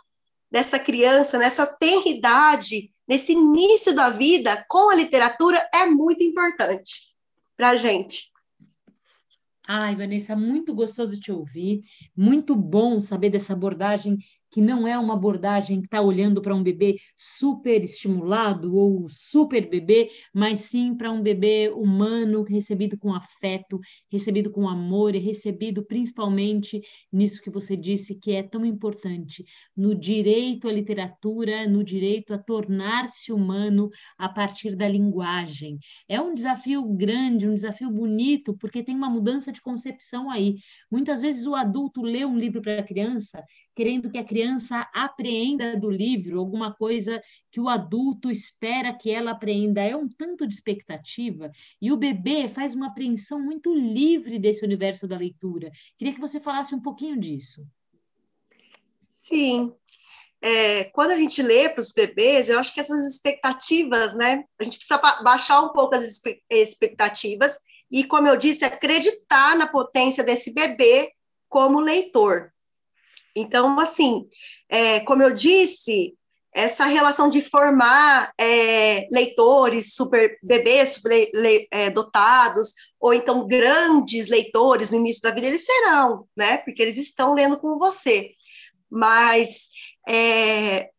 dessa 0.51 0.77
criança, 0.77 1.38
nessa 1.38 1.65
tenridade, 1.65 2.92
nesse 3.08 3.34
início 3.34 3.96
da 3.96 4.10
vida, 4.10 4.66
com 4.68 4.90
a 4.90 4.96
literatura, 4.96 5.58
é 5.74 5.86
muito 5.86 6.24
importante 6.24 7.16
para 7.56 7.70
a 7.70 7.76
gente. 7.76 8.32
Ai, 9.68 9.96
Vanessa, 9.96 10.36
muito 10.36 10.74
gostoso 10.74 11.20
te 11.20 11.32
ouvir, 11.32 11.82
muito 12.16 12.56
bom 12.56 13.02
saber 13.02 13.30
dessa 13.30 13.54
abordagem 13.54 14.18
que 14.58 14.62
não 14.62 14.88
é 14.88 14.98
uma 14.98 15.14
abordagem 15.14 15.82
que 15.82 15.86
está 15.86 16.02
olhando 16.02 16.42
para 16.42 16.56
um 16.56 16.64
bebê 16.64 16.96
super 17.16 17.84
estimulado 17.84 18.76
ou 18.76 19.08
super 19.08 19.70
bebê, 19.70 20.10
mas 20.34 20.62
sim 20.62 20.98
para 20.98 21.12
um 21.12 21.22
bebê 21.22 21.70
humano, 21.70 22.42
recebido 22.42 22.98
com 22.98 23.14
afeto, 23.14 23.80
recebido 24.12 24.50
com 24.50 24.68
amor 24.68 25.14
e 25.14 25.20
recebido 25.20 25.86
principalmente 25.86 26.82
nisso 27.14 27.40
que 27.40 27.52
você 27.52 27.78
disse 27.78 28.16
que 28.16 28.32
é 28.32 28.42
tão 28.42 28.66
importante, 28.66 29.46
no 29.76 29.94
direito 29.94 30.68
à 30.68 30.74
literatura, 30.74 31.68
no 31.68 31.84
direito 31.84 32.34
a 32.34 32.40
tornar-se 32.40 33.32
humano 33.32 33.92
a 34.18 34.28
partir 34.28 34.76
da 34.76 34.90
linguagem. 34.90 35.78
É 36.10 36.20
um 36.20 36.34
desafio 36.34 36.84
grande, 36.96 37.48
um 37.48 37.54
desafio 37.54 37.92
bonito, 37.92 38.58
porque 38.58 38.82
tem 38.82 38.96
uma 38.96 39.08
mudança 39.08 39.52
de 39.52 39.62
concepção 39.62 40.32
aí. 40.32 40.56
Muitas 40.90 41.22
vezes 41.22 41.46
o 41.46 41.54
adulto 41.54 42.02
lê 42.02 42.26
um 42.26 42.40
livro 42.40 42.60
para 42.60 42.80
a 42.80 42.84
criança 42.84 43.44
querendo 43.77 44.10
que 44.10 44.17
a 44.17 44.25
criança 44.25 44.89
apreenda 44.91 45.77
do 45.77 45.88
livro 45.88 46.39
alguma 46.39 46.74
coisa 46.74 47.22
que 47.51 47.60
o 47.60 47.69
adulto 47.69 48.31
espera 48.31 48.91
que 48.91 49.12
ela 49.12 49.29
aprenda. 49.29 49.84
É 49.84 49.96
um 49.96 50.10
tanto 50.10 50.48
de 50.48 50.55
expectativa. 50.55 51.51
E 51.79 51.91
o 51.91 51.96
bebê 51.96 52.50
faz 52.50 52.74
uma 52.74 52.88
apreensão 52.88 53.39
muito 53.39 53.72
livre 53.75 54.39
desse 54.39 54.65
universo 54.65 55.07
da 55.07 55.15
leitura. 55.15 55.72
Queria 55.96 56.15
que 56.15 56.19
você 56.19 56.39
falasse 56.39 56.74
um 56.74 56.81
pouquinho 56.81 57.19
disso. 57.19 57.67
Sim. 59.07 59.72
É, 60.41 60.86
quando 60.86 61.12
a 61.12 61.17
gente 61.17 61.43
lê 61.43 61.69
para 61.69 61.81
os 61.81 61.91
bebês, 61.91 62.50
eu 62.50 62.57
acho 62.57 62.74
que 62.74 62.79
essas 62.79 63.05
expectativas, 63.05 64.15
né? 64.15 64.43
A 64.60 64.63
gente 64.63 64.77
precisa 64.79 64.98
baixar 65.22 65.62
um 65.62 65.72
pouco 65.72 65.93
as 65.93 66.19
expectativas 66.50 67.60
e, 67.91 68.03
como 68.05 68.27
eu 68.27 68.38
disse, 68.38 68.65
acreditar 68.65 69.55
na 69.55 69.67
potência 69.67 70.24
desse 70.24 70.51
bebê 70.51 71.12
como 71.48 71.79
leitor. 71.79 72.51
Então, 73.38 73.79
assim, 73.79 74.27
é, 74.67 75.00
como 75.01 75.22
eu 75.22 75.32
disse, 75.34 76.17
essa 76.53 76.86
relação 76.86 77.29
de 77.29 77.39
formar 77.39 78.34
é, 78.36 79.08
leitores, 79.12 79.94
super 79.94 80.39
bebês 80.41 80.94
super 80.94 81.29
le, 81.34 81.67
é, 81.70 81.91
dotados, 81.91 82.74
ou 83.00 83.13
então 83.13 83.48
grandes 83.48 84.27
leitores 84.27 84.89
no 84.89 84.98
início 84.98 85.22
da 85.22 85.29
vida, 85.29 85.46
eles 85.46 85.65
serão, 85.65 86.27
né? 86.36 86.58
Porque 86.58 86.82
eles 86.82 86.98
estão 86.98 87.36
lendo 87.36 87.60
com 87.60 87.77
você. 87.77 88.32
Mas 88.89 89.70
é, 90.10 90.89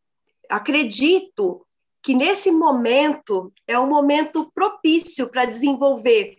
acredito 0.48 1.66
que 2.00 2.14
nesse 2.14 2.52
momento 2.52 3.52
é 3.66 3.76
um 3.76 3.88
momento 3.88 4.50
propício 4.54 5.28
para 5.28 5.44
desenvolver 5.44 6.36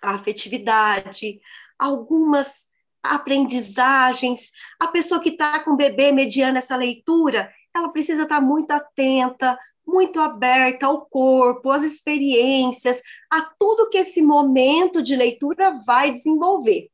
a 0.00 0.14
afetividade, 0.14 1.38
algumas 1.78 2.77
aprendizagens. 3.02 4.52
A 4.78 4.88
pessoa 4.88 5.20
que 5.20 5.30
está 5.30 5.60
com 5.60 5.72
o 5.72 5.76
bebê 5.76 6.12
mediando 6.12 6.58
essa 6.58 6.76
leitura, 6.76 7.52
ela 7.74 7.90
precisa 7.90 8.22
estar 8.22 8.36
tá 8.36 8.40
muito 8.40 8.70
atenta, 8.70 9.58
muito 9.86 10.20
aberta 10.20 10.86
ao 10.86 11.06
corpo, 11.06 11.70
às 11.70 11.82
experiências, 11.82 13.00
a 13.30 13.42
tudo 13.58 13.88
que 13.88 13.98
esse 13.98 14.20
momento 14.20 15.02
de 15.02 15.16
leitura 15.16 15.78
vai 15.86 16.10
desenvolver. 16.10 16.90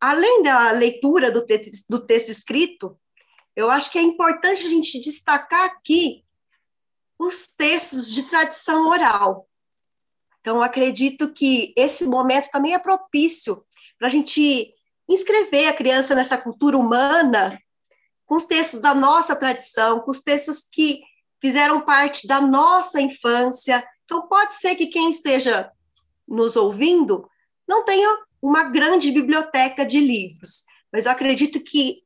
Além 0.00 0.42
da 0.42 0.72
leitura 0.72 1.30
do, 1.30 1.44
te 1.46 1.60
do 1.88 2.04
texto 2.04 2.30
escrito, 2.30 2.98
eu 3.54 3.70
acho 3.70 3.90
que 3.90 3.98
é 3.98 4.02
importante 4.02 4.66
a 4.66 4.68
gente 4.68 5.00
destacar 5.00 5.64
aqui 5.64 6.24
os 7.18 7.46
textos 7.46 8.12
de 8.12 8.24
tradição 8.24 8.88
oral. 8.88 9.48
Então, 10.40 10.60
acredito 10.60 11.32
que 11.32 11.72
esse 11.76 12.04
momento 12.04 12.50
também 12.50 12.74
é 12.74 12.78
propício 12.78 13.64
para 13.98 14.08
a 14.08 14.10
gente 14.10 14.74
inscrever 15.08 15.68
a 15.68 15.72
criança 15.72 16.14
nessa 16.14 16.36
cultura 16.36 16.76
humana 16.76 17.58
com 18.26 18.34
os 18.34 18.44
textos 18.44 18.80
da 18.80 18.94
nossa 18.94 19.36
tradição, 19.36 20.00
com 20.00 20.10
os 20.10 20.20
textos 20.20 20.66
que 20.70 21.00
fizeram 21.40 21.80
parte 21.80 22.26
da 22.26 22.40
nossa 22.40 23.00
infância. 23.00 23.86
Então, 24.04 24.26
pode 24.26 24.54
ser 24.54 24.74
que 24.74 24.86
quem 24.86 25.10
esteja 25.10 25.70
nos 26.26 26.56
ouvindo 26.56 27.28
não 27.68 27.84
tenha 27.84 28.24
uma 28.42 28.64
grande 28.64 29.10
biblioteca 29.12 29.84
de 29.86 30.00
livros, 30.00 30.64
mas 30.92 31.06
eu 31.06 31.12
acredito 31.12 31.60
que 31.60 32.02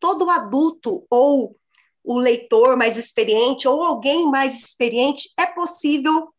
todo 0.00 0.28
adulto 0.28 1.06
ou 1.08 1.56
o 2.02 2.18
leitor 2.18 2.76
mais 2.76 2.96
experiente 2.96 3.66
ou 3.66 3.82
alguém 3.82 4.30
mais 4.30 4.62
experiente 4.62 5.30
é 5.38 5.46
possível 5.46 6.32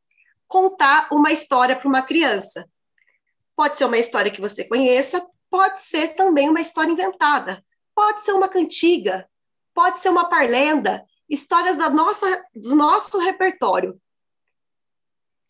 contar 0.47 1.07
uma 1.11 1.31
história 1.31 1.75
para 1.75 1.87
uma 1.87 2.01
criança. 2.01 2.69
Pode 3.55 3.77
ser 3.77 3.85
uma 3.85 3.97
história 3.97 4.31
que 4.31 4.41
você 4.41 4.67
conheça, 4.67 5.25
pode 5.49 5.81
ser 5.81 6.09
também 6.15 6.49
uma 6.49 6.61
história 6.61 6.91
inventada, 6.91 7.63
pode 7.93 8.21
ser 8.21 8.33
uma 8.33 8.49
cantiga, 8.49 9.27
pode 9.73 9.99
ser 9.99 10.09
uma 10.09 10.29
parlenda, 10.29 11.05
histórias 11.29 11.77
da 11.77 11.89
nossa, 11.89 12.43
do 12.53 12.75
nosso 12.75 13.19
repertório. 13.19 13.99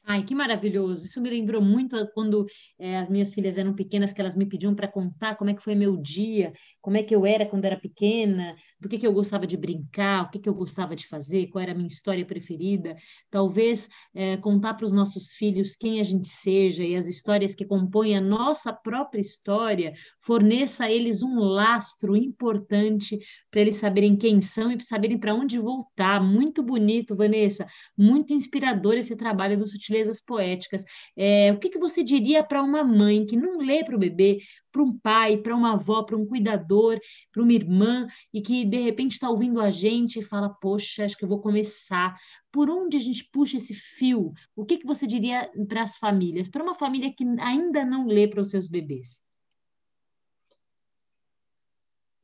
Ai, 0.07 0.23
que 0.23 0.35
maravilhoso! 0.35 1.05
Isso 1.05 1.19
me 1.19 1.31
lembrou 1.31 1.59
muito 1.59 2.07
quando 2.13 2.45
é, 2.77 2.99
as 2.99 3.09
minhas 3.09 3.33
filhas 3.33 3.57
eram 3.57 3.73
pequenas, 3.73 4.13
que 4.13 4.21
elas 4.21 4.35
me 4.35 4.45
pediam 4.45 4.75
para 4.75 4.87
contar 4.87 5.35
como 5.35 5.49
é 5.49 5.53
que 5.55 5.63
foi 5.63 5.73
meu 5.73 5.97
dia, 5.97 6.53
como 6.85 6.97
é 6.97 7.03
que 7.03 7.15
eu 7.15 7.25
era 7.25 7.47
quando 7.47 7.65
era 7.65 7.75
pequena, 7.75 8.55
do 8.79 8.87
que, 8.87 8.99
que 8.99 9.07
eu 9.07 9.11
gostava 9.11 9.47
de 9.47 9.57
brincar, 9.57 10.25
o 10.25 10.29
que, 10.29 10.37
que 10.37 10.47
eu 10.47 10.53
gostava 10.53 10.95
de 10.95 11.07
fazer, 11.07 11.47
qual 11.47 11.63
era 11.63 11.71
a 11.71 11.75
minha 11.75 11.87
história 11.87 12.23
preferida. 12.23 12.95
Talvez 13.31 13.89
é, 14.13 14.37
contar 14.37 14.75
para 14.75 14.85
os 14.85 14.91
nossos 14.91 15.31
filhos 15.31 15.75
quem 15.75 15.99
a 15.99 16.03
gente 16.03 16.27
seja 16.27 16.83
e 16.83 16.95
as 16.95 17.07
histórias 17.07 17.55
que 17.55 17.65
compõem 17.65 18.15
a 18.15 18.21
nossa 18.21 18.71
própria 18.71 19.19
história 19.19 19.93
forneça 20.21 20.85
a 20.85 20.91
eles 20.91 21.23
um 21.23 21.39
lastro 21.39 22.15
importante 22.15 23.17
para 23.49 23.61
eles 23.61 23.77
saberem 23.77 24.15
quem 24.15 24.39
são 24.39 24.71
e 24.71 24.79
saberem 24.83 25.17
para 25.17 25.33
onde 25.33 25.57
voltar. 25.57 26.21
Muito 26.21 26.61
bonito, 26.61 27.15
Vanessa, 27.15 27.65
muito 27.97 28.31
inspirador 28.31 28.93
esse 28.93 29.15
trabalho 29.15 29.57
do 29.57 29.65
Sutilezas 29.65 30.21
Poéticas. 30.21 30.83
É, 31.17 31.51
o 31.51 31.57
que, 31.57 31.69
que 31.69 31.79
você 31.79 32.03
diria 32.03 32.43
para 32.43 32.61
uma 32.61 32.83
mãe 32.83 33.25
que 33.25 33.35
não 33.35 33.57
lê 33.57 33.83
para 33.83 33.95
o 33.95 33.99
bebê, 33.99 34.37
para 34.75 34.83
um 34.83 34.91
pai, 34.91 35.37
para 35.37 35.55
uma 35.55 35.75
avó, 35.75 36.03
para 36.03 36.17
um 36.17 36.25
cuidador, 36.25 36.99
para 37.31 37.41
uma 37.41 37.53
irmã, 37.53 38.05
e 38.33 38.41
que 38.41 38.65
de 38.65 38.81
repente 38.81 39.13
está 39.13 39.29
ouvindo 39.29 39.61
a 39.61 39.69
gente 39.69 40.19
e 40.19 40.21
fala: 40.21 40.49
Poxa, 40.49 41.05
acho 41.05 41.17
que 41.17 41.23
eu 41.23 41.29
vou 41.29 41.39
começar. 41.39 42.19
Por 42.51 42.69
onde 42.69 42.97
a 42.97 42.99
gente 42.99 43.23
puxa 43.31 43.55
esse 43.55 43.73
fio? 43.73 44.33
O 44.53 44.65
que, 44.65 44.77
que 44.77 44.85
você 44.85 45.07
diria 45.07 45.49
para 45.65 45.83
as 45.83 45.97
famílias? 45.97 46.49
Para 46.49 46.61
uma 46.61 46.75
família 46.75 47.13
que 47.15 47.23
ainda 47.39 47.85
não 47.85 48.05
lê 48.05 48.27
para 48.27 48.41
os 48.41 48.49
seus 48.49 48.67
bebês? 48.67 49.23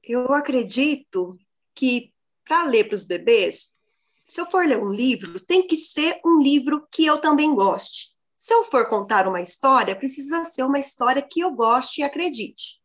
Eu 0.03 0.33
acredito 0.33 1.37
que 1.73 2.11
para 2.43 2.65
ler 2.65 2.85
para 2.85 2.95
os 2.95 3.05
bebês, 3.05 3.79
se 4.25 4.41
eu 4.41 4.45
for 4.45 4.67
ler 4.67 4.79
um 4.79 4.91
livro, 4.91 5.39
tem 5.39 5.65
que 5.65 5.77
ser 5.77 6.19
um 6.25 6.41
livro 6.41 6.85
que 6.91 7.05
eu 7.05 7.17
também 7.17 7.55
goste. 7.55 8.10
Se 8.41 8.55
eu 8.55 8.63
for 8.63 8.89
contar 8.89 9.27
uma 9.27 9.39
história, 9.39 9.95
precisa 9.95 10.43
ser 10.43 10.63
uma 10.63 10.79
história 10.79 11.21
que 11.21 11.41
eu 11.41 11.51
goste 11.51 12.01
e 12.01 12.03
acredite. 12.03 12.81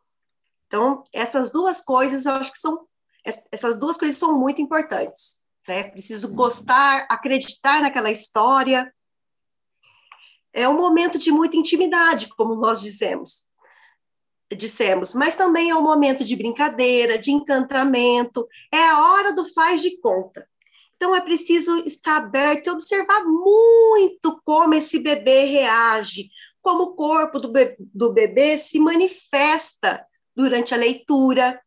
Então, 0.66 1.02
essas 1.10 1.50
duas 1.50 1.80
coisas, 1.80 2.26
eu 2.26 2.32
acho 2.32 2.52
que 2.52 2.58
são, 2.58 2.86
essas 3.50 3.78
duas 3.78 3.96
coisas 3.96 4.18
são 4.18 4.38
muito 4.38 4.60
importantes. 4.60 5.46
Né? 5.66 5.84
Preciso 5.84 6.34
gostar, 6.34 7.06
acreditar 7.08 7.80
naquela 7.80 8.10
história. 8.10 8.94
É 10.52 10.68
um 10.68 10.76
momento 10.76 11.18
de 11.18 11.32
muita 11.32 11.56
intimidade, 11.56 12.28
como 12.36 12.54
nós 12.54 12.82
dizemos. 12.82 13.46
Dissemos, 14.54 15.14
mas 15.14 15.36
também 15.36 15.70
é 15.70 15.75
um 15.75 15.82
momento 15.82 16.22
de 16.22 16.36
brincadeira, 16.36 17.18
de 17.18 17.32
encantamento, 17.32 18.46
é 18.70 18.88
a 18.88 19.10
hora 19.10 19.32
do 19.32 19.50
faz 19.54 19.80
de 19.80 19.98
conta. 20.02 20.46
Então, 20.97 21.15
é 21.15 21.21
preciso 21.21 21.76
estar 21.87 22.17
aberto 22.17 22.67
e 22.67 22.71
observar 22.71 23.23
muito 23.25 24.41
como 24.45 24.75
esse 24.75 24.99
bebê 24.99 25.45
reage, 25.45 26.31
como 26.61 26.85
o 26.85 26.95
corpo 26.95 27.38
do, 27.38 27.53
be 27.53 27.76
do 27.79 28.12
bebê 28.12 28.57
se 28.57 28.79
manifesta 28.81 30.05
durante 30.35 30.75
a 30.75 30.79
leitura, 30.79 31.61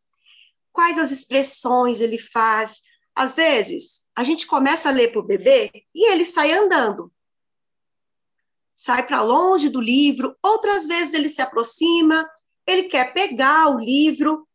quais 0.72 0.98
as 0.98 1.10
expressões 1.10 2.00
ele 2.00 2.18
faz. 2.18 2.82
Às 3.14 3.36
vezes, 3.36 4.08
a 4.16 4.24
gente 4.24 4.46
começa 4.46 4.88
a 4.88 4.92
ler 4.92 5.12
para 5.12 5.20
o 5.20 5.26
bebê 5.26 5.70
e 5.94 6.10
ele 6.12 6.24
sai 6.24 6.52
andando, 6.52 7.12
sai 8.74 9.06
para 9.06 9.22
longe 9.22 9.68
do 9.68 9.80
livro, 9.80 10.36
outras 10.42 10.86
vezes 10.86 11.14
ele 11.14 11.28
se 11.28 11.40
aproxima, 11.40 12.28
ele 12.66 12.84
quer 12.84 13.12
pegar 13.12 13.68
o 13.68 13.78
livro, 13.78 14.46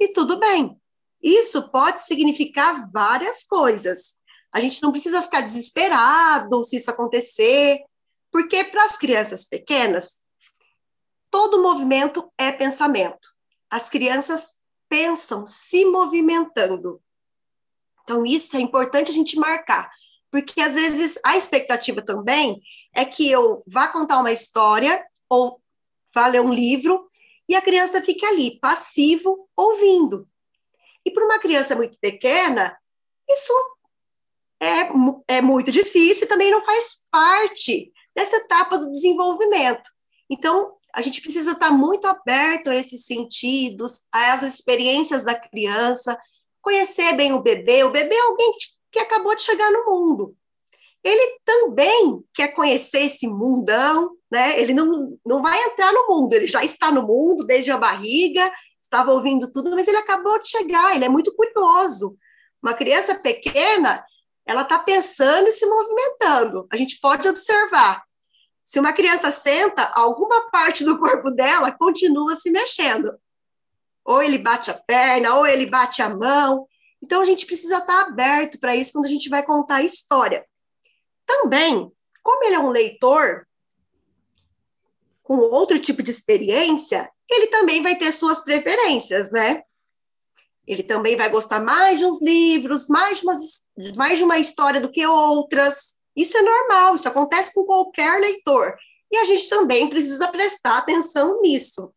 e 0.00 0.08
tudo 0.08 0.38
bem. 0.38 0.79
Isso 1.22 1.70
pode 1.70 2.00
significar 2.02 2.90
várias 2.90 3.44
coisas. 3.44 4.20
A 4.52 4.60
gente 4.60 4.82
não 4.82 4.90
precisa 4.90 5.22
ficar 5.22 5.42
desesperado 5.42 6.64
se 6.64 6.76
isso 6.76 6.90
acontecer, 6.90 7.80
porque 8.30 8.64
para 8.64 8.84
as 8.84 8.96
crianças 8.96 9.44
pequenas, 9.44 10.24
todo 11.30 11.62
movimento 11.62 12.32
é 12.38 12.50
pensamento. 12.50 13.28
As 13.70 13.88
crianças 13.88 14.60
pensam 14.88 15.46
se 15.46 15.84
movimentando. 15.84 17.00
Então, 18.02 18.26
isso 18.26 18.56
é 18.56 18.60
importante 18.60 19.10
a 19.10 19.14
gente 19.14 19.38
marcar, 19.38 19.88
porque 20.30 20.60
às 20.60 20.74
vezes 20.74 21.18
a 21.24 21.36
expectativa 21.36 22.02
também 22.02 22.60
é 22.94 23.04
que 23.04 23.30
eu 23.30 23.62
vá 23.66 23.86
contar 23.88 24.18
uma 24.18 24.32
história 24.32 25.04
ou 25.28 25.60
vá 26.12 26.26
ler 26.26 26.40
um 26.40 26.52
livro 26.52 27.08
e 27.48 27.54
a 27.54 27.60
criança 27.60 28.02
fique 28.02 28.24
ali, 28.26 28.58
passivo, 28.58 29.48
ouvindo. 29.56 30.28
E 31.04 31.10
para 31.10 31.24
uma 31.24 31.38
criança 31.38 31.74
muito 31.74 31.96
pequena, 32.00 32.76
isso 33.28 33.52
é, 34.60 35.36
é 35.36 35.40
muito 35.40 35.70
difícil 35.70 36.24
e 36.24 36.28
também 36.28 36.50
não 36.50 36.62
faz 36.62 37.06
parte 37.10 37.92
dessa 38.14 38.36
etapa 38.36 38.78
do 38.78 38.90
desenvolvimento. 38.90 39.88
Então, 40.28 40.76
a 40.94 41.00
gente 41.00 41.22
precisa 41.22 41.52
estar 41.52 41.70
muito 41.70 42.06
aberto 42.06 42.68
a 42.68 42.74
esses 42.74 43.06
sentidos, 43.06 44.02
essas 44.14 44.54
experiências 44.54 45.24
da 45.24 45.34
criança, 45.34 46.18
conhecer 46.60 47.14
bem 47.14 47.32
o 47.32 47.42
bebê. 47.42 47.84
O 47.84 47.90
bebê 47.90 48.14
é 48.14 48.20
alguém 48.20 48.52
que 48.90 48.98
acabou 48.98 49.34
de 49.34 49.42
chegar 49.42 49.70
no 49.70 49.86
mundo. 49.86 50.36
Ele 51.02 51.38
também 51.44 52.22
quer 52.34 52.48
conhecer 52.48 53.06
esse 53.06 53.26
mundão, 53.26 54.14
né? 54.30 54.60
Ele 54.60 54.74
não, 54.74 55.16
não 55.24 55.42
vai 55.42 55.58
entrar 55.64 55.92
no 55.92 56.06
mundo, 56.08 56.34
ele 56.34 56.46
já 56.46 56.62
está 56.62 56.90
no 56.90 57.06
mundo 57.06 57.46
desde 57.46 57.70
a 57.70 57.78
barriga 57.78 58.52
estava 58.90 59.12
ouvindo 59.12 59.50
tudo, 59.50 59.70
mas 59.70 59.86
ele 59.86 59.96
acabou 59.96 60.42
de 60.42 60.48
chegar, 60.48 60.94
ele 60.94 61.04
é 61.04 61.08
muito 61.08 61.32
curioso. 61.32 62.18
Uma 62.60 62.74
criança 62.74 63.14
pequena, 63.14 64.04
ela 64.44 64.62
está 64.62 64.80
pensando 64.80 65.46
e 65.48 65.52
se 65.52 65.64
movimentando. 65.64 66.66
A 66.72 66.76
gente 66.76 66.98
pode 67.00 67.28
observar. 67.28 68.02
Se 68.60 68.80
uma 68.80 68.92
criança 68.92 69.30
senta, 69.30 69.84
alguma 69.94 70.50
parte 70.50 70.84
do 70.84 70.98
corpo 70.98 71.30
dela 71.30 71.70
continua 71.72 72.34
se 72.34 72.50
mexendo. 72.50 73.16
Ou 74.04 74.22
ele 74.22 74.38
bate 74.38 74.70
a 74.70 74.74
perna, 74.74 75.36
ou 75.36 75.46
ele 75.46 75.66
bate 75.66 76.02
a 76.02 76.08
mão. 76.08 76.66
Então, 77.00 77.22
a 77.22 77.24
gente 77.24 77.46
precisa 77.46 77.78
estar 77.78 78.02
aberto 78.02 78.58
para 78.58 78.74
isso 78.74 78.92
quando 78.92 79.06
a 79.06 79.08
gente 79.08 79.28
vai 79.28 79.44
contar 79.44 79.76
a 79.76 79.84
história. 79.84 80.44
Também, 81.24 81.90
como 82.22 82.44
ele 82.44 82.56
é 82.56 82.60
um 82.60 82.70
leitor, 82.70 83.46
com 85.22 85.36
outro 85.36 85.78
tipo 85.78 86.02
de 86.02 86.10
experiência, 86.10 87.10
ele 87.34 87.46
também 87.48 87.82
vai 87.82 87.96
ter 87.96 88.12
suas 88.12 88.42
preferências, 88.42 89.30
né? 89.30 89.62
Ele 90.66 90.82
também 90.82 91.16
vai 91.16 91.28
gostar 91.30 91.60
mais 91.60 91.98
de 91.98 92.04
uns 92.04 92.20
livros, 92.22 92.86
mais 92.88 93.18
de, 93.18 93.24
umas, 93.24 93.68
mais 93.96 94.18
de 94.18 94.24
uma 94.24 94.38
história 94.38 94.80
do 94.80 94.90
que 94.90 95.04
outras. 95.06 96.00
Isso 96.14 96.36
é 96.36 96.42
normal, 96.42 96.94
isso 96.94 97.08
acontece 97.08 97.52
com 97.54 97.64
qualquer 97.64 98.20
leitor. 98.20 98.76
E 99.10 99.16
a 99.16 99.24
gente 99.24 99.48
também 99.48 99.88
precisa 99.88 100.28
prestar 100.28 100.78
atenção 100.78 101.40
nisso. 101.40 101.92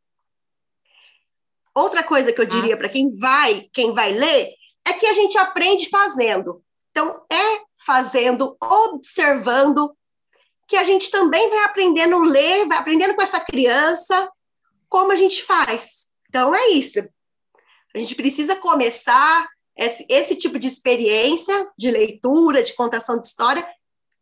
Outra 1.76 2.04
coisa 2.04 2.32
que 2.32 2.40
eu 2.40 2.46
diria 2.46 2.76
ah. 2.76 2.78
para 2.78 2.90
quem 2.90 3.16
vai, 3.18 3.70
quem 3.74 3.94
vai 3.94 4.12
ler, 4.12 4.50
é 4.86 4.94
que 4.94 5.06
a 5.06 5.14
gente 5.14 5.38
aprende 5.38 5.90
fazendo. 5.90 6.64
Então, 6.92 7.26
é 7.32 7.62
fazendo, 7.78 8.56
observando, 8.62 9.96
que 10.68 10.78
a 10.78 10.84
gente 10.84 11.10
também 11.12 11.50
vai 11.50 11.60
aprendendo 11.66 12.16
a 12.16 12.26
ler, 12.26 12.68
vai 12.68 12.78
aprendendo 12.78 13.16
com 13.16 13.22
essa 13.22 13.40
criança 13.40 14.32
como 14.94 15.12
a 15.12 15.16
gente 15.16 15.42
faz. 15.42 16.14
Então, 16.30 16.54
é 16.54 16.68
isso. 16.70 17.00
A 17.96 17.98
gente 17.98 18.14
precisa 18.14 18.56
começar 18.58 19.48
esse, 19.76 20.06
esse 20.08 20.36
tipo 20.36 20.60
de 20.60 20.68
experiência 20.68 21.68
de 21.76 21.90
leitura, 21.90 22.62
de 22.62 22.76
contação 22.76 23.20
de 23.20 23.26
história, 23.26 23.68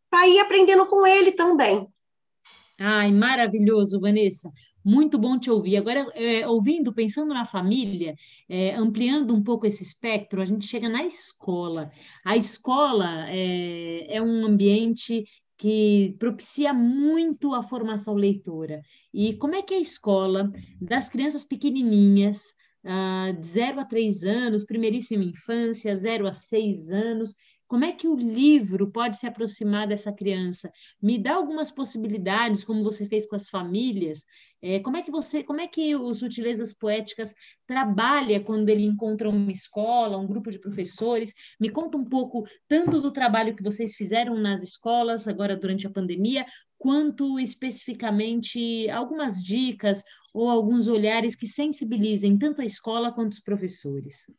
para 0.10 0.30
ir 0.30 0.40
aprendendo 0.40 0.86
com 0.86 1.06
ele 1.06 1.34
também. 1.34 1.86
Ai, 2.80 3.12
maravilhoso, 3.12 4.00
Vanessa. 4.00 4.50
Muito 4.84 5.20
bom 5.20 5.38
te 5.38 5.52
ouvir. 5.52 5.76
Agora, 5.76 6.08
é, 6.16 6.48
ouvindo, 6.48 6.94
pensando 6.94 7.34
na 7.34 7.44
família, 7.44 8.16
é, 8.48 8.74
ampliando 8.74 9.36
um 9.36 9.44
pouco 9.44 9.68
esse 9.68 9.84
espectro, 9.84 10.42
a 10.42 10.46
gente 10.46 10.66
chega 10.66 10.88
na 10.88 11.04
escola. 11.04 11.92
A 12.26 12.38
escola 12.38 13.26
é, 13.28 14.16
é 14.16 14.22
um 14.22 14.46
ambiente 14.46 15.26
que 15.62 16.16
propicia 16.18 16.74
muito 16.74 17.54
a 17.54 17.62
formação 17.62 18.16
leitora. 18.16 18.82
E 19.14 19.36
como 19.36 19.54
é 19.54 19.62
que 19.62 19.76
é 19.76 19.78
a 19.78 19.82
escola 19.82 20.52
das 20.82 21.08
crianças 21.08 21.44
pequenininhas, 21.44 22.56
uh, 22.84 23.40
de 23.40 23.48
0 23.48 23.80
a 23.80 23.86
3 23.86 24.24
anos, 24.24 24.66
primeiríssima 24.66 25.24
infância, 25.24 25.94
0 25.94 26.26
a 26.26 26.34
6 26.34 26.92
anos, 26.92 27.36
como 27.72 27.86
é 27.86 27.94
que 27.94 28.06
o 28.06 28.18
livro 28.18 28.92
pode 28.92 29.16
se 29.16 29.26
aproximar 29.26 29.88
dessa 29.88 30.12
criança? 30.12 30.70
Me 31.02 31.18
dá 31.18 31.36
algumas 31.36 31.72
possibilidades, 31.72 32.66
como 32.66 32.84
você 32.84 33.06
fez 33.06 33.26
com 33.26 33.34
as 33.34 33.48
famílias. 33.48 34.26
É, 34.62 34.82
como 34.82 34.98
é 34.98 35.02
que 35.02 35.10
você, 35.10 35.42
como 35.42 35.62
é 35.62 35.68
que 35.70 35.96
o 35.96 36.14
Sutilezas 36.14 36.74
Poéticas 36.74 37.34
trabalha 37.66 38.44
quando 38.44 38.68
ele 38.68 38.84
encontra 38.84 39.30
uma 39.30 39.50
escola, 39.50 40.18
um 40.18 40.28
grupo 40.28 40.52
de 40.52 40.60
professores? 40.60 41.34
Me 41.58 41.70
conta 41.70 41.98
um 41.98 42.04
pouco 42.04 42.46
tanto 42.68 43.00
do 43.00 43.10
trabalho 43.10 43.56
que 43.56 43.64
vocês 43.64 43.96
fizeram 43.96 44.36
nas 44.36 44.62
escolas 44.62 45.26
agora 45.26 45.56
durante 45.56 45.88
a 45.88 45.92
pandemia, 45.92 46.46
quanto 46.78 47.40
especificamente 47.40 48.90
algumas 48.90 49.42
dicas 49.42 50.04
ou 50.34 50.50
alguns 50.50 50.90
olhares 50.90 51.38
que 51.38 51.48
sensibilizem 51.48 52.38
tanto 52.38 52.60
a 52.60 52.66
escola 52.66 53.14
quanto 53.14 53.32
os 53.32 53.40
professores. 53.40 54.30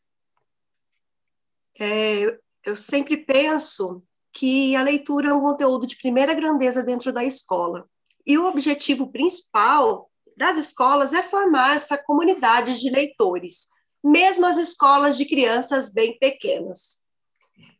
É, 1.80 2.38
eu 2.64 2.76
sempre 2.76 3.16
penso 3.16 4.02
que 4.32 4.74
a 4.76 4.82
leitura 4.82 5.28
é 5.28 5.32
um 5.32 5.40
conteúdo 5.40 5.86
de 5.86 5.96
primeira 5.96 6.32
grandeza 6.34 6.82
dentro 6.82 7.12
da 7.12 7.24
escola. 7.24 7.86
E 8.26 8.38
o 8.38 8.46
objetivo 8.48 9.10
principal 9.10 10.10
das 10.36 10.56
escolas 10.56 11.12
é 11.12 11.22
formar 11.22 11.76
essa 11.76 11.98
comunidade 11.98 12.80
de 12.80 12.90
leitores, 12.90 13.68
mesmo 14.02 14.46
as 14.46 14.56
escolas 14.56 15.18
de 15.18 15.26
crianças 15.26 15.92
bem 15.92 16.18
pequenas. 16.18 17.00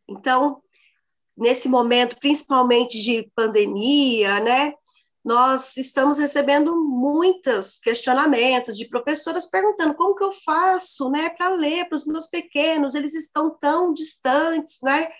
Então, 0.07 0.63
nesse 1.37 1.69
momento, 1.69 2.19
principalmente 2.19 3.01
de 3.01 3.31
pandemia, 3.35 4.41
né, 4.41 4.75
nós 5.25 5.77
estamos 5.77 6.19
recebendo 6.19 6.77
muitos 6.77 7.79
questionamentos 7.79 8.77
de 8.77 8.89
professoras 8.89 9.47
perguntando 9.47 9.95
como 9.95 10.15
que 10.15 10.25
eu 10.25 10.33
faço, 10.33 11.11
né, 11.11 11.31
para 11.31 11.51
ler 11.51 11.89
para 11.89 11.97
os 11.97 12.05
meus 12.05 12.27
pequenos, 12.27 12.95
eles 12.95 13.15
estão 13.15 13.57
tão 13.59 13.93
distantes, 13.93 14.79
né, 14.83 15.11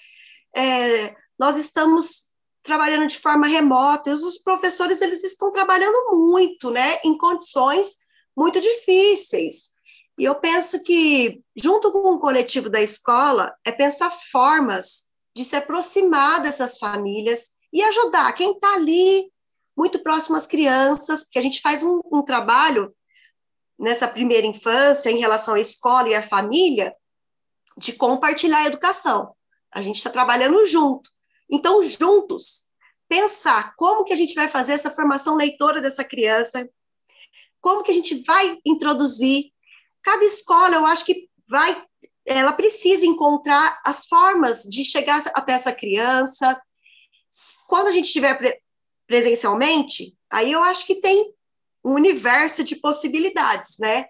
é, 0.57 1.15
nós 1.39 1.57
estamos 1.57 2.33
trabalhando 2.63 3.07
de 3.07 3.19
forma 3.19 3.47
remota, 3.47 4.11
e 4.11 4.13
os 4.13 4.39
professores, 4.39 5.01
eles 5.01 5.23
estão 5.23 5.51
trabalhando 5.53 6.17
muito, 6.17 6.71
né, 6.71 6.99
em 7.05 7.17
condições 7.17 7.97
muito 8.37 8.61
difíceis, 8.61 9.73
e 10.19 10.25
eu 10.25 10.35
penso 10.35 10.83
que, 10.83 11.43
junto 11.57 11.91
com 11.91 12.15
o 12.15 12.19
coletivo 12.19 12.69
da 12.69 12.83
escola, 12.83 13.55
é 13.65 13.73
pensar 13.73 14.11
formas 14.11 15.13
de 15.35 15.45
se 15.45 15.57
aproximar 15.57 16.43
dessas 16.43 16.79
famílias 16.79 17.53
e 17.73 17.83
ajudar 17.83 18.33
quem 18.35 18.53
está 18.53 18.75
ali 18.75 19.33
muito 19.77 20.03
próximo 20.03 20.37
às 20.37 20.47
crianças, 20.47 21.25
que 21.25 21.39
a 21.39 21.43
gente 21.43 21.61
faz 21.61 21.83
um, 21.83 22.01
um 22.13 22.23
trabalho 22.23 22.95
nessa 23.79 24.07
primeira 24.07 24.47
infância 24.47 25.11
em 25.11 25.19
relação 25.19 25.55
à 25.55 25.61
escola 25.61 26.09
e 26.09 26.15
à 26.15 26.23
família, 26.23 26.95
de 27.77 27.93
compartilhar 27.93 28.59
a 28.59 28.67
educação. 28.67 29.35
A 29.73 29.81
gente 29.81 29.97
está 29.97 30.11
trabalhando 30.11 30.65
junto. 30.67 31.11
Então, 31.51 31.83
juntos, 31.83 32.71
pensar 33.09 33.75
como 33.77 34.05
que 34.05 34.13
a 34.13 34.17
gente 34.17 34.35
vai 34.35 34.49
fazer 34.49 34.73
essa 34.73 34.91
formação 34.91 35.35
leitora 35.35 35.81
dessa 35.81 36.05
criança, 36.05 36.69
como 37.61 37.83
que 37.83 37.91
a 37.91 37.95
gente 37.95 38.23
vai 38.25 38.59
introduzir. 38.65 39.53
Cada 40.03 40.25
escola, 40.25 40.77
eu 40.77 40.87
acho 40.87 41.05
que 41.05 41.29
vai, 41.49 41.85
ela 42.27 42.53
precisa 42.53 43.07
encontrar 43.07 43.81
as 43.85 44.07
formas 44.07 44.63
de 44.63 44.85
chegar 44.85 45.23
até 45.35 45.53
essa 45.53 45.73
criança. 45.73 46.61
Quando 47.69 47.89
a 47.89 47.93
gente 47.93 48.07
estiver 48.07 48.62
presencialmente, 49.13 50.17
aí 50.31 50.51
eu 50.51 50.63
acho 50.63 50.87
que 50.87 50.95
tem 50.95 51.35
um 51.85 51.93
universo 51.93 52.65
de 52.65 52.77
possibilidades, 52.77 53.77
né? 53.79 54.07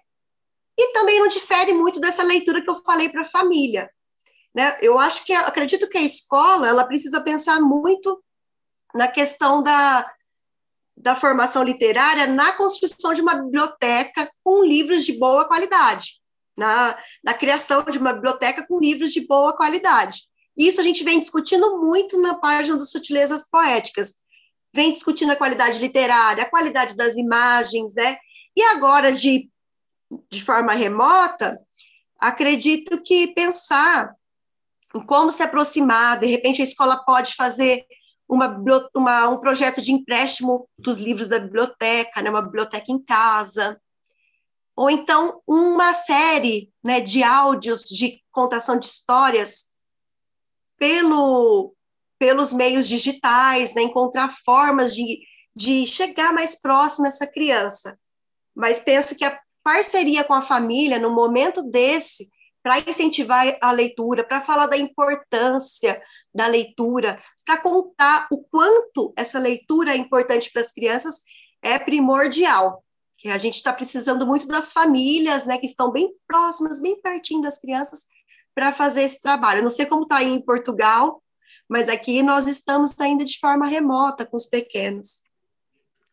E 0.77 0.93
também 0.93 1.19
não 1.19 1.27
difere 1.27 1.73
muito 1.73 1.99
dessa 1.99 2.23
leitura 2.23 2.61
que 2.61 2.69
eu 2.69 2.81
falei 2.85 3.09
para 3.09 3.23
a 3.23 3.29
família, 3.29 3.91
né? 4.55 4.77
Eu 4.81 4.97
acho 4.97 5.25
que 5.25 5.33
acredito 5.33 5.89
que 5.89 5.97
a 5.97 6.01
escola 6.01 6.69
ela 6.69 6.85
precisa 6.85 7.19
pensar 7.19 7.59
muito 7.59 8.23
na 8.95 9.09
questão 9.09 9.61
da, 9.61 10.09
da 10.95 11.17
formação 11.17 11.63
literária 11.63 12.25
na 12.25 12.53
construção 12.53 13.13
de 13.13 13.21
uma 13.21 13.35
biblioteca 13.35 14.31
com 14.41 14.63
livros 14.63 15.03
de 15.03 15.19
boa 15.19 15.43
qualidade, 15.43 16.21
na, 16.55 16.97
na 17.21 17.33
criação 17.33 17.83
de 17.83 17.97
uma 17.97 18.13
biblioteca 18.13 18.65
com 18.65 18.79
livros 18.79 19.11
de 19.11 19.27
boa 19.27 19.51
qualidade. 19.51 20.21
Isso 20.55 20.79
a 20.79 20.83
gente 20.83 21.03
vem 21.03 21.19
discutindo 21.19 21.81
muito 21.81 22.21
na 22.21 22.35
página 22.35 22.77
do 22.77 22.85
Sutilezas 22.85 23.43
Poéticas, 23.49 24.22
vem 24.73 24.91
discutindo 24.91 25.31
a 25.31 25.35
qualidade 25.35 25.79
literária, 25.79 26.43
a 26.43 26.49
qualidade 26.49 26.95
das 26.95 27.15
imagens, 27.15 27.93
né? 27.93 28.17
E 28.55 28.61
agora, 28.63 29.11
de, 29.11 29.49
de 30.29 30.43
forma 30.43 30.73
remota, 30.73 31.57
acredito 32.19 33.01
que 33.01 33.27
pensar 33.27 34.15
em 34.95 35.05
como 35.05 35.31
se 35.31 35.43
aproximar, 35.43 36.19
de 36.19 36.27
repente 36.27 36.61
a 36.61 36.63
escola 36.63 37.03
pode 37.03 37.33
fazer 37.35 37.85
uma, 38.27 38.57
uma, 38.95 39.29
um 39.29 39.39
projeto 39.39 39.81
de 39.81 39.91
empréstimo 39.91 40.67
dos 40.77 40.97
livros 40.97 41.27
da 41.27 41.39
biblioteca, 41.39 42.21
né, 42.21 42.29
uma 42.29 42.41
biblioteca 42.41 42.91
em 42.91 43.03
casa, 43.03 43.79
ou 44.75 44.89
então 44.89 45.41
uma 45.47 45.93
série 45.93 46.71
né, 46.83 46.99
de 46.99 47.23
áudios 47.23 47.83
de 47.83 48.21
contação 48.31 48.77
de 48.77 48.85
histórias 48.85 49.73
pelo 50.77 51.75
pelos 52.23 52.53
meios 52.53 52.87
digitais, 52.87 53.73
né, 53.73 53.81
encontrar 53.81 54.33
formas 54.45 54.95
de, 54.95 55.19
de 55.53 55.85
chegar 55.85 56.31
mais 56.31 56.55
próximo 56.55 57.03
a 57.03 57.09
essa 57.09 57.27
criança. 57.27 57.99
Mas 58.55 58.79
penso 58.79 59.13
que 59.13 59.25
a 59.25 59.37
parceria 59.61 60.23
com 60.23 60.33
a 60.33 60.41
família, 60.41 60.97
no 60.97 61.09
momento 61.09 61.61
desse, 61.63 62.29
para 62.63 62.79
incentivar 62.79 63.57
a 63.61 63.73
leitura, 63.73 64.23
para 64.23 64.39
falar 64.39 64.67
da 64.67 64.77
importância 64.77 66.01
da 66.33 66.47
leitura, 66.47 67.21
para 67.45 67.57
contar 67.57 68.25
o 68.31 68.41
quanto 68.45 69.13
essa 69.17 69.37
leitura 69.37 69.91
é 69.91 69.97
importante 69.97 70.49
para 70.49 70.61
as 70.61 70.71
crianças, 70.71 71.23
é 71.61 71.77
primordial. 71.77 72.85
Que 73.17 73.27
a 73.27 73.37
gente 73.37 73.55
está 73.55 73.73
precisando 73.73 74.25
muito 74.25 74.47
das 74.47 74.71
famílias, 74.71 75.43
né, 75.43 75.57
que 75.57 75.65
estão 75.65 75.91
bem 75.91 76.09
próximas, 76.25 76.79
bem 76.79 77.01
pertinho 77.01 77.41
das 77.41 77.57
crianças, 77.57 78.05
para 78.55 78.71
fazer 78.71 79.01
esse 79.01 79.19
trabalho. 79.19 79.59
Eu 79.59 79.63
não 79.63 79.69
sei 79.69 79.85
como 79.85 80.03
está 80.03 80.19
aí 80.19 80.29
em 80.29 80.41
Portugal, 80.41 81.21
mas 81.67 81.89
aqui 81.89 82.21
nós 82.21 82.47
estamos 82.47 82.99
ainda 82.99 83.25
de 83.25 83.39
forma 83.39 83.67
remota 83.67 84.25
com 84.25 84.35
os 84.35 84.45
pequenos. 84.45 85.23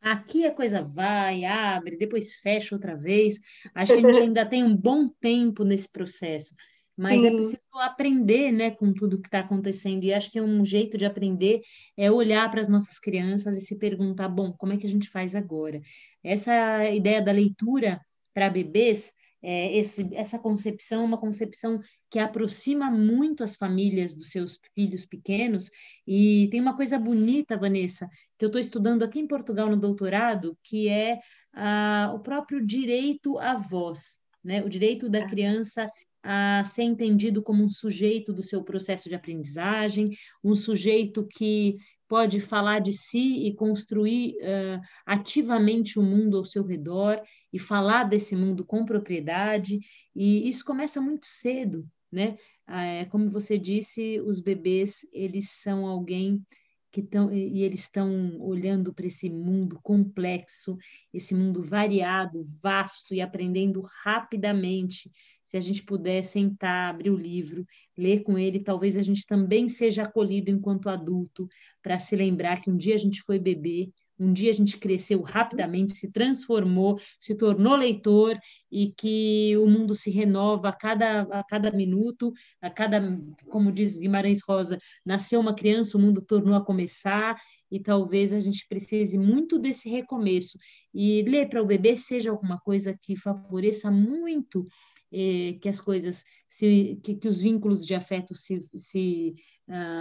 Aqui 0.00 0.46
a 0.46 0.54
coisa 0.54 0.82
vai, 0.82 1.44
abre, 1.44 1.96
depois 1.96 2.32
fecha 2.34 2.74
outra 2.74 2.96
vez. 2.96 3.38
Acho 3.74 3.92
que 3.92 4.06
a 4.06 4.12
gente 4.12 4.22
ainda 4.24 4.46
tem 4.46 4.64
um 4.64 4.74
bom 4.74 5.08
tempo 5.20 5.62
nesse 5.62 5.90
processo, 5.90 6.54
mas 6.96 7.18
é 7.18 7.20
Sim. 7.20 7.26
é 7.26 7.30
preciso 7.30 7.60
aprender 7.74 8.50
né, 8.50 8.70
com 8.70 8.94
tudo 8.94 9.20
que 9.20 9.28
está 9.28 9.40
acontecendo. 9.40 10.04
E 10.04 10.14
acho 10.14 10.30
que 10.30 10.40
um 10.40 10.64
jeito 10.64 10.96
de 10.96 11.04
aprender 11.04 11.60
é 11.96 12.10
olhar 12.10 12.50
para 12.50 12.62
as 12.62 12.68
nossas 12.68 12.98
crianças 12.98 13.56
e 13.56 13.60
se 13.60 13.76
perguntar: 13.76 14.28
bom, 14.28 14.52
como 14.52 14.72
é 14.72 14.78
que 14.78 14.86
a 14.86 14.90
gente 14.90 15.10
faz 15.10 15.34
agora? 15.34 15.82
Essa 16.24 16.88
ideia 16.88 17.20
da 17.20 17.32
leitura 17.32 18.00
para 18.32 18.48
bebês 18.48 19.12
é, 19.42 19.76
esse, 19.76 20.08
essa 20.14 20.38
concepção 20.38 21.02
é 21.02 21.04
uma 21.04 21.18
concepção 21.18 21.80
que 22.10 22.18
aproxima 22.18 22.90
muito 22.90 23.42
as 23.42 23.56
famílias 23.56 24.14
dos 24.14 24.30
seus 24.30 24.58
filhos 24.74 25.06
pequenos. 25.06 25.70
E 26.06 26.48
tem 26.50 26.60
uma 26.60 26.76
coisa 26.76 26.98
bonita, 26.98 27.56
Vanessa, 27.56 28.08
que 28.36 28.44
eu 28.44 28.48
estou 28.48 28.60
estudando 28.60 29.02
aqui 29.02 29.20
em 29.20 29.26
Portugal 29.26 29.68
no 29.70 29.76
doutorado, 29.76 30.56
que 30.62 30.88
é 30.88 31.20
ah, 31.52 32.12
o 32.14 32.20
próprio 32.20 32.64
direito 32.64 33.38
à 33.38 33.56
voz, 33.56 34.18
né? 34.42 34.62
o 34.62 34.68
direito 34.68 35.08
da 35.08 35.26
criança 35.26 35.90
a 36.22 36.62
ser 36.64 36.82
entendido 36.82 37.42
como 37.42 37.64
um 37.64 37.68
sujeito 37.68 38.32
do 38.32 38.42
seu 38.42 38.62
processo 38.62 39.08
de 39.08 39.14
aprendizagem, 39.14 40.10
um 40.44 40.54
sujeito 40.54 41.26
que 41.26 41.76
pode 42.06 42.40
falar 42.40 42.80
de 42.80 42.92
si 42.92 43.46
e 43.46 43.54
construir 43.54 44.34
uh, 44.34 44.80
ativamente 45.06 45.98
o 45.98 46.02
mundo 46.02 46.36
ao 46.36 46.44
seu 46.44 46.64
redor 46.64 47.22
e 47.52 47.58
falar 47.58 48.04
desse 48.04 48.34
mundo 48.34 48.64
com 48.64 48.84
propriedade. 48.84 49.78
E 50.14 50.48
isso 50.48 50.64
começa 50.64 51.00
muito 51.00 51.26
cedo, 51.26 51.86
né? 52.10 52.36
É, 52.68 53.04
como 53.06 53.28
você 53.28 53.58
disse, 53.58 54.20
os 54.20 54.40
bebês 54.40 55.06
eles 55.12 55.50
são 55.60 55.86
alguém 55.86 56.44
que 56.90 57.00
estão 57.00 57.32
e 57.32 57.62
eles 57.62 57.80
estão 57.80 58.38
olhando 58.40 58.92
para 58.92 59.06
esse 59.06 59.30
mundo 59.30 59.78
complexo, 59.82 60.76
esse 61.12 61.34
mundo 61.34 61.62
variado, 61.62 62.44
vasto 62.60 63.14
e 63.14 63.20
aprendendo 63.20 63.82
rapidamente. 64.02 65.10
Se 65.42 65.56
a 65.56 65.60
gente 65.60 65.82
puder 65.82 66.22
sentar, 66.22 66.90
abrir 66.90 67.10
o 67.10 67.16
livro, 67.16 67.66
ler 67.96 68.22
com 68.22 68.38
ele, 68.38 68.62
talvez 68.62 68.96
a 68.96 69.02
gente 69.02 69.26
também 69.26 69.68
seja 69.68 70.02
acolhido 70.02 70.50
enquanto 70.50 70.88
adulto 70.88 71.48
para 71.82 71.98
se 71.98 72.14
lembrar 72.16 72.60
que 72.60 72.70
um 72.70 72.76
dia 72.76 72.94
a 72.94 72.98
gente 72.98 73.22
foi 73.22 73.38
bebê 73.38 73.90
um 74.20 74.32
dia 74.32 74.50
a 74.50 74.54
gente 74.54 74.78
cresceu 74.78 75.22
rapidamente, 75.22 75.94
se 75.94 76.12
transformou, 76.12 77.00
se 77.18 77.34
tornou 77.34 77.74
leitor 77.74 78.38
e 78.70 78.92
que 78.92 79.56
o 79.56 79.66
mundo 79.66 79.94
se 79.94 80.10
renova 80.10 80.68
a 80.68 80.72
cada, 80.72 81.22
a 81.22 81.42
cada 81.42 81.72
minuto, 81.72 82.32
a 82.60 82.68
cada, 82.68 83.00
como 83.48 83.72
diz 83.72 83.96
Guimarães 83.96 84.42
Rosa, 84.42 84.78
nasceu 85.04 85.40
uma 85.40 85.54
criança, 85.54 85.96
o 85.96 86.00
mundo 86.00 86.20
tornou 86.20 86.54
a 86.54 86.64
começar 86.64 87.36
e 87.70 87.80
talvez 87.80 88.32
a 88.32 88.40
gente 88.40 88.66
precise 88.68 89.16
muito 89.16 89.58
desse 89.58 89.88
recomeço. 89.88 90.58
E 90.92 91.22
ler 91.22 91.48
para 91.48 91.62
o 91.62 91.66
bebê 91.66 91.96
seja 91.96 92.30
alguma 92.30 92.58
coisa 92.58 92.96
que 93.00 93.16
favoreça 93.16 93.90
muito 93.90 94.66
eh, 95.12 95.58
que 95.60 95.68
as 95.68 95.80
coisas, 95.80 96.24
se, 96.48 97.00
que, 97.02 97.16
que 97.16 97.26
os 97.26 97.38
vínculos 97.38 97.84
de 97.84 97.94
afeto 97.94 98.34
se, 98.34 98.62
se, 98.76 99.34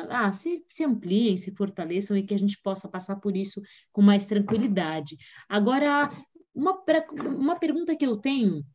ah, 0.09 0.31
se, 0.31 0.63
se 0.69 0.83
ampliem, 0.83 1.37
se 1.37 1.51
fortaleçam 1.51 2.17
e 2.17 2.23
que 2.23 2.33
a 2.33 2.39
gente 2.39 2.59
possa 2.61 2.87
passar 2.87 3.17
por 3.17 3.35
isso 3.35 3.61
com 3.91 4.01
mais 4.01 4.25
tranquilidade. 4.25 5.17
Agora, 5.47 6.09
uma, 6.53 6.83
uma 7.37 7.55
pergunta 7.55 7.95
que 7.95 8.05
eu 8.05 8.17
tenho 8.17 8.65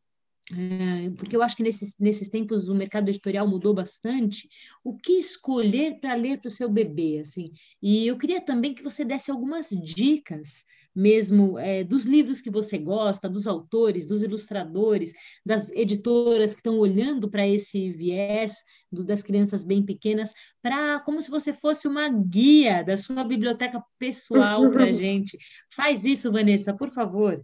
é, 0.51 1.09
porque 1.17 1.35
eu 1.35 1.41
acho 1.41 1.55
que 1.55 1.63
nesses, 1.63 1.95
nesses 1.99 2.29
tempos 2.29 2.69
o 2.69 2.75
mercado 2.75 3.09
editorial 3.09 3.47
mudou 3.47 3.73
bastante, 3.73 4.47
o 4.83 4.95
que 4.95 5.13
escolher 5.13 5.99
para 5.99 6.13
ler 6.13 6.39
para 6.39 6.49
o 6.49 6.51
seu 6.51 6.69
bebê, 6.69 7.19
assim, 7.19 7.51
e 7.81 8.05
eu 8.05 8.17
queria 8.17 8.39
também 8.39 8.73
que 8.73 8.83
você 8.83 9.03
desse 9.03 9.31
algumas 9.31 9.69
dicas 9.69 10.63
mesmo 10.95 11.59
é, 11.59 11.83
dos 11.83 12.05
livros 12.05 12.41
que 12.41 12.49
você 12.49 12.77
gosta, 12.77 13.27
dos 13.27 13.47
autores, 13.47 14.07
dos 14.07 14.23
ilustradores, 14.23 15.11
das 15.45 15.69
editoras 15.71 16.51
que 16.51 16.59
estão 16.59 16.79
olhando 16.79 17.29
para 17.29 17.45
esse 17.45 17.91
viés 17.91 18.63
do, 18.89 19.03
das 19.03 19.21
crianças 19.21 19.65
bem 19.65 19.83
pequenas, 19.83 20.33
para 20.61 20.99
como 21.01 21.21
se 21.21 21.29
você 21.29 21.51
fosse 21.51 21.87
uma 21.87 22.07
guia 22.07 22.83
da 22.83 22.95
sua 22.95 23.23
biblioteca 23.23 23.83
pessoal 23.99 24.71
para 24.71 24.85
a 24.85 24.91
gente. 24.93 25.37
Faz 25.75 26.05
isso, 26.05 26.31
Vanessa, 26.31 26.73
por 26.73 26.89
favor. 26.89 27.43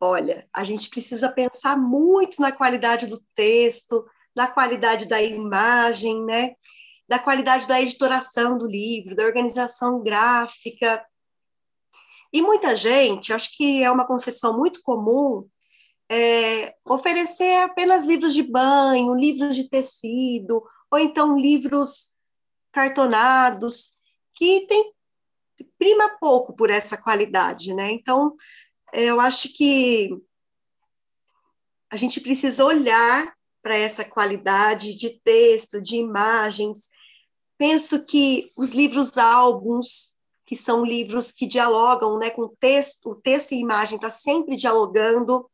Olha, 0.00 0.46
a 0.52 0.64
gente 0.64 0.90
precisa 0.90 1.30
pensar 1.30 1.78
muito 1.78 2.40
na 2.40 2.52
qualidade 2.52 3.06
do 3.06 3.18
texto, 3.34 4.04
na 4.34 4.46
qualidade 4.46 5.06
da 5.06 5.22
imagem, 5.22 6.22
né? 6.24 6.54
Da 7.08 7.18
qualidade 7.18 7.66
da 7.66 7.80
editoração 7.80 8.58
do 8.58 8.66
livro, 8.66 9.16
da 9.16 9.24
organização 9.24 10.02
gráfica. 10.02 11.02
E 12.36 12.42
muita 12.42 12.76
gente, 12.76 13.32
acho 13.32 13.56
que 13.56 13.82
é 13.82 13.90
uma 13.90 14.06
concepção 14.06 14.58
muito 14.58 14.82
comum, 14.82 15.48
é, 16.06 16.76
oferecer 16.84 17.62
apenas 17.62 18.04
livros 18.04 18.34
de 18.34 18.42
banho, 18.42 19.14
livros 19.14 19.56
de 19.56 19.70
tecido, 19.70 20.62
ou 20.90 20.98
então 20.98 21.38
livros 21.38 22.14
cartonados, 22.70 24.02
que 24.34 24.66
tem 24.66 24.92
prima 25.78 26.18
pouco 26.20 26.54
por 26.54 26.68
essa 26.68 26.98
qualidade, 26.98 27.72
né? 27.72 27.90
Então, 27.90 28.36
eu 28.92 29.18
acho 29.18 29.48
que 29.56 30.10
a 31.90 31.96
gente 31.96 32.20
precisa 32.20 32.66
olhar 32.66 33.34
para 33.62 33.78
essa 33.78 34.04
qualidade 34.04 34.94
de 34.98 35.18
texto, 35.20 35.80
de 35.80 35.96
imagens. 35.96 36.90
Penso 37.56 38.04
que 38.04 38.52
os 38.58 38.74
livros 38.74 39.16
álbuns, 39.16 40.15
que 40.46 40.54
são 40.54 40.84
livros 40.84 41.32
que 41.32 41.44
dialogam 41.44 42.18
né, 42.18 42.30
com 42.30 42.48
texto, 42.60 43.10
o 43.10 43.14
texto 43.16 43.52
e 43.52 43.60
imagem 43.60 43.96
está 43.96 44.08
sempre 44.08 44.54
dialogando, 44.54 45.50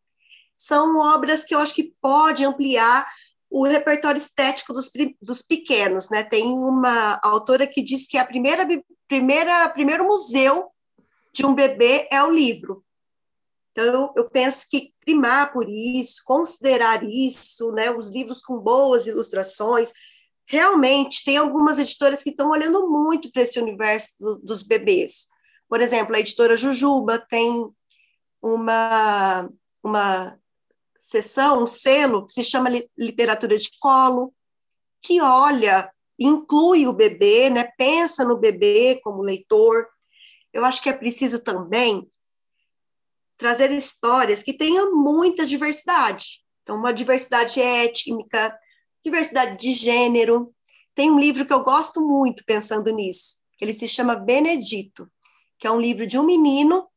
são 0.55 0.98
obras 0.98 1.44
que 1.44 1.55
eu 1.55 1.59
acho 1.59 1.74
que 1.74 1.94
pode 2.00 2.44
ampliar 2.44 3.11
o 3.50 3.64
repertório 3.64 4.18
estético 4.18 4.72
dos, 4.72 4.90
dos 5.20 5.42
pequenos, 5.42 6.09
né? 6.09 6.22
Tem 6.22 6.44
uma 6.44 7.18
autora 7.22 7.66
que 7.66 7.83
diz 7.83 8.07
que 8.07 8.16
a 8.16 8.24
primeira, 8.24 8.66
primeira 9.09 9.68
primeiro 9.70 10.07
museu 10.07 10.70
de 11.33 11.44
um 11.44 11.55
bebê 11.55 12.09
é 12.11 12.22
o 12.22 12.31
livro. 12.31 12.85
Então, 13.70 14.12
eu 14.16 14.28
penso 14.28 14.66
que 14.70 14.92
primar 15.00 15.52
por 15.52 15.68
isso, 15.68 16.22
considerar 16.24 17.02
isso, 17.05 17.72
né, 17.72 17.90
os 17.90 18.11
livros 18.11 18.42
com 18.42 18.59
boas 18.59 19.07
ilustrações, 19.07 19.92
realmente 20.46 21.24
tem 21.24 21.37
algumas 21.37 21.78
editoras 21.78 22.22
que 22.22 22.31
estão 22.31 22.50
olhando 22.50 22.88
muito 22.88 23.31
para 23.31 23.42
esse 23.42 23.61
universo 23.61 24.11
do, 24.18 24.38
dos 24.38 24.62
bebês. 24.62 25.28
Por 25.68 25.81
exemplo, 25.81 26.14
a 26.14 26.20
editora 26.20 26.57
Jujuba 26.57 27.18
tem 27.18 27.72
uma, 28.42 29.48
uma 29.83 30.38
sessão, 30.98 31.62
um 31.62 31.66
selo, 31.66 32.26
que 32.26 32.33
se 32.33 32.44
chama 32.44 32.70
Literatura 32.98 33.57
de 33.57 33.70
Colo, 33.81 34.35
que 35.00 35.20
olha, 35.20 35.90
inclui 36.18 36.87
o 36.87 36.92
bebê, 36.92 37.50
né, 37.50 37.64
pensa 37.76 38.24
no 38.24 38.37
bebê 38.37 39.00
como 39.02 39.22
leitor. 39.22 39.88
Eu 40.52 40.64
acho 40.64 40.83
que 40.83 40.88
é 40.88 40.92
preciso 40.92 41.42
também 41.42 42.09
trazer 43.37 43.70
histórias 43.72 44.42
que 44.42 44.52
tenham 44.52 44.94
muita 44.94 45.44
diversidade. 45.44 46.44
Então, 46.62 46.76
uma 46.76 46.92
diversidade 46.92 47.61
étnica, 47.61 48.57
diversidade 49.05 49.57
de 49.57 49.73
gênero. 49.73 50.55
Tem 50.95 51.11
um 51.11 51.19
livro 51.19 51.45
que 51.45 51.53
eu 51.53 51.65
gosto 51.65 52.01
muito 52.07 52.45
pensando 52.45 52.91
nisso, 52.91 53.43
ele 53.61 53.73
se 53.73 53.87
chama 53.87 54.17
Benedito, 54.17 55.09
que 55.59 55.67
é 55.67 55.71
um 55.71 55.81
livro 55.81 56.07
de 56.07 56.19
um 56.19 56.25
menino 56.25 56.88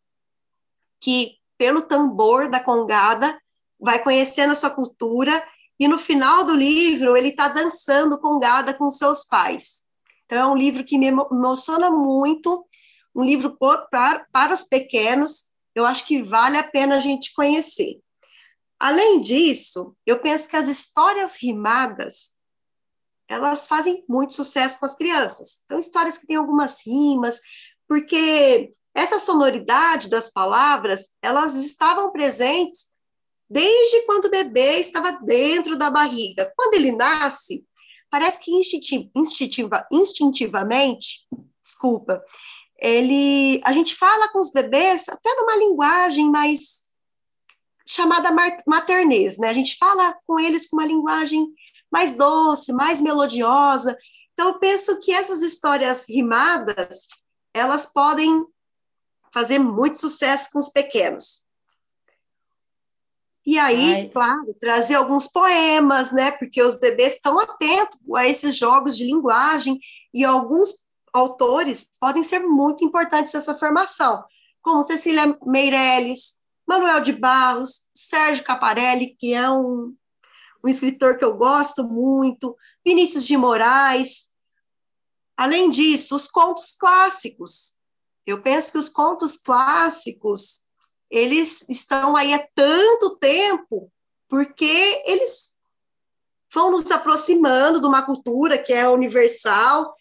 que, 0.99 1.33
pelo 1.57 1.83
tambor 1.83 2.49
da 2.49 2.59
congada, 2.59 3.39
vai 3.79 4.01
conhecendo 4.01 4.51
a 4.51 4.55
sua 4.55 4.71
cultura 4.71 5.31
e 5.79 5.87
no 5.87 5.99
final 5.99 6.43
do 6.43 6.55
livro 6.55 7.15
ele 7.15 7.29
está 7.29 7.49
dançando 7.49 8.19
congada 8.19 8.73
com 8.73 8.89
seus 8.89 9.23
pais. 9.23 9.83
Então, 10.25 10.39
é 10.39 10.47
um 10.47 10.57
livro 10.57 10.83
que 10.83 10.97
me 10.97 11.05
emociona 11.05 11.91
muito, 11.91 12.65
um 13.13 13.23
livro 13.23 13.55
para, 13.91 14.25
para 14.31 14.53
os 14.53 14.63
pequenos, 14.63 15.53
eu 15.75 15.85
acho 15.85 16.05
que 16.07 16.21
vale 16.21 16.57
a 16.57 16.63
pena 16.63 16.95
a 16.95 16.99
gente 16.99 17.33
conhecer. 17.33 18.01
Além 18.79 19.21
disso, 19.21 19.95
eu 20.05 20.19
penso 20.19 20.49
que 20.49 20.57
as 20.57 20.67
histórias 20.67 21.41
rimadas, 21.41 22.35
elas 23.27 23.67
fazem 23.67 24.03
muito 24.07 24.33
sucesso 24.33 24.79
com 24.79 24.85
as 24.85 24.95
crianças. 24.95 25.61
Então, 25.65 25.79
histórias 25.79 26.17
que 26.17 26.27
têm 26.27 26.35
algumas 26.35 26.85
rimas, 26.85 27.39
porque 27.87 28.71
essa 28.93 29.19
sonoridade 29.19 30.09
das 30.09 30.29
palavras, 30.29 31.15
elas 31.21 31.55
estavam 31.55 32.11
presentes 32.11 32.95
desde 33.49 34.05
quando 34.05 34.25
o 34.25 34.31
bebê 34.31 34.79
estava 34.79 35.11
dentro 35.23 35.77
da 35.77 35.89
barriga. 35.89 36.51
Quando 36.55 36.75
ele 36.75 36.91
nasce, 36.91 37.65
parece 38.09 38.41
que 38.41 38.51
instintiva, 39.15 39.85
instintivamente, 39.91 41.27
desculpa, 41.61 42.23
ele, 42.77 43.61
a 43.63 43.71
gente 43.71 43.95
fala 43.95 44.29
com 44.29 44.39
os 44.39 44.51
bebês 44.51 45.07
até 45.09 45.33
numa 45.35 45.55
linguagem 45.55 46.29
mais 46.29 46.84
chamada 47.85 48.31
maternês, 48.65 49.37
né? 49.37 49.49
A 49.49 49.53
gente 49.53 49.77
fala 49.77 50.17
com 50.25 50.39
eles 50.39 50.67
com 50.67 50.77
uma 50.77 50.85
linguagem 50.85 51.47
mais 51.91 52.13
doce, 52.13 52.73
mais 52.73 52.99
melodiosa. 52.99 53.97
Então, 54.33 54.49
eu 54.49 54.59
penso 54.59 54.99
que 54.99 55.13
essas 55.13 55.41
histórias 55.41 56.05
rimadas, 56.09 57.07
elas 57.53 57.85
podem 57.85 58.45
fazer 59.33 59.59
muito 59.59 59.99
sucesso 59.99 60.49
com 60.51 60.59
os 60.59 60.69
pequenos. 60.69 61.45
E 63.45 63.59
aí, 63.59 63.93
Ai. 63.93 64.09
claro, 64.09 64.55
trazer 64.59 64.95
alguns 64.95 65.27
poemas, 65.27 66.11
né? 66.11 66.31
Porque 66.31 66.63
os 66.63 66.79
bebês 66.79 67.13
estão 67.13 67.39
atentos 67.39 67.99
a 68.15 68.27
esses 68.27 68.57
jogos 68.57 68.97
de 68.97 69.05
linguagem 69.05 69.79
e 70.11 70.25
alguns 70.25 70.73
autores 71.13 71.89
podem 71.99 72.23
ser 72.23 72.39
muito 72.39 72.83
importantes 72.83 73.33
nessa 73.33 73.53
formação, 73.53 74.23
como 74.61 74.81
Cecília 74.81 75.37
Meirelles, 75.45 76.44
Manuel 76.67 77.01
de 77.01 77.13
Barros, 77.13 77.83
Sérgio 77.93 78.43
Caparelli, 78.43 79.15
que 79.19 79.33
é 79.33 79.49
um, 79.49 79.95
um 80.63 80.67
escritor 80.67 81.17
que 81.17 81.23
eu 81.23 81.37
gosto 81.37 81.83
muito, 81.83 82.55
Vinícius 82.85 83.25
de 83.25 83.37
Moraes. 83.37 84.29
Além 85.37 85.69
disso, 85.69 86.15
os 86.15 86.27
contos 86.27 86.71
clássicos. 86.71 87.75
Eu 88.25 88.41
penso 88.41 88.71
que 88.71 88.77
os 88.77 88.89
contos 88.89 89.37
clássicos, 89.37 90.67
eles 91.09 91.69
estão 91.69 92.15
aí 92.15 92.33
há 92.33 92.47
tanto 92.55 93.17
tempo, 93.17 93.91
porque 94.27 95.03
eles 95.05 95.59
vão 96.51 96.71
nos 96.71 96.89
aproximando 96.89 97.79
de 97.79 97.85
uma 97.85 98.01
cultura 98.01 98.57
que 98.57 98.73
é 98.73 98.87
universal, 98.89 99.93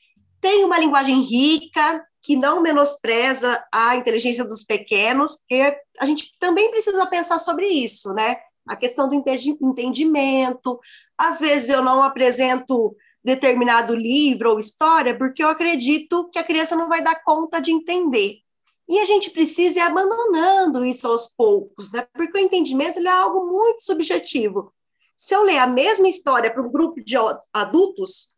tem 0.44 0.62
uma 0.62 0.78
linguagem 0.78 1.22
rica, 1.22 2.06
que 2.20 2.36
não 2.36 2.60
menospreza 2.60 3.66
a 3.72 3.96
inteligência 3.96 4.44
dos 4.44 4.62
pequenos, 4.62 5.36
porque 5.36 5.74
a 5.98 6.04
gente 6.04 6.38
também 6.38 6.70
precisa 6.70 7.06
pensar 7.06 7.38
sobre 7.38 7.66
isso, 7.66 8.12
né? 8.12 8.36
A 8.68 8.76
questão 8.76 9.08
do 9.08 9.14
entendimento. 9.14 10.78
Às 11.16 11.40
vezes 11.40 11.70
eu 11.70 11.82
não 11.82 12.02
apresento 12.02 12.94
determinado 13.24 13.96
livro 13.96 14.50
ou 14.50 14.58
história 14.58 15.16
porque 15.16 15.42
eu 15.42 15.48
acredito 15.48 16.28
que 16.28 16.38
a 16.38 16.44
criança 16.44 16.76
não 16.76 16.90
vai 16.90 17.02
dar 17.02 17.22
conta 17.24 17.58
de 17.58 17.72
entender. 17.72 18.40
E 18.86 18.98
a 18.98 19.06
gente 19.06 19.30
precisa 19.30 19.78
ir 19.78 19.82
abandonando 19.82 20.84
isso 20.84 21.08
aos 21.08 21.28
poucos, 21.28 21.90
né? 21.90 22.06
Porque 22.12 22.36
o 22.36 22.42
entendimento 22.42 22.98
é 22.98 23.08
algo 23.08 23.46
muito 23.50 23.82
subjetivo. 23.82 24.74
Se 25.16 25.34
eu 25.34 25.42
ler 25.42 25.56
a 25.56 25.66
mesma 25.66 26.06
história 26.06 26.52
para 26.52 26.62
um 26.62 26.70
grupo 26.70 27.02
de 27.02 27.16
adultos, 27.50 28.33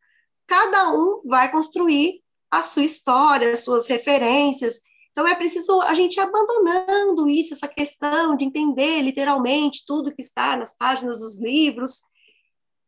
cada 0.46 0.92
um 0.92 1.20
vai 1.26 1.50
construir 1.50 2.22
a 2.50 2.62
sua 2.62 2.84
história, 2.84 3.52
as 3.52 3.60
suas 3.60 3.86
referências. 3.86 4.80
Então 5.10 5.26
é 5.26 5.34
preciso 5.34 5.80
a 5.82 5.94
gente 5.94 6.16
ir 6.16 6.20
abandonando 6.20 7.28
isso, 7.28 7.54
essa 7.54 7.68
questão 7.68 8.36
de 8.36 8.44
entender 8.44 9.00
literalmente 9.02 9.84
tudo 9.86 10.14
que 10.14 10.22
está 10.22 10.56
nas 10.56 10.76
páginas 10.76 11.20
dos 11.20 11.40
livros. 11.40 12.02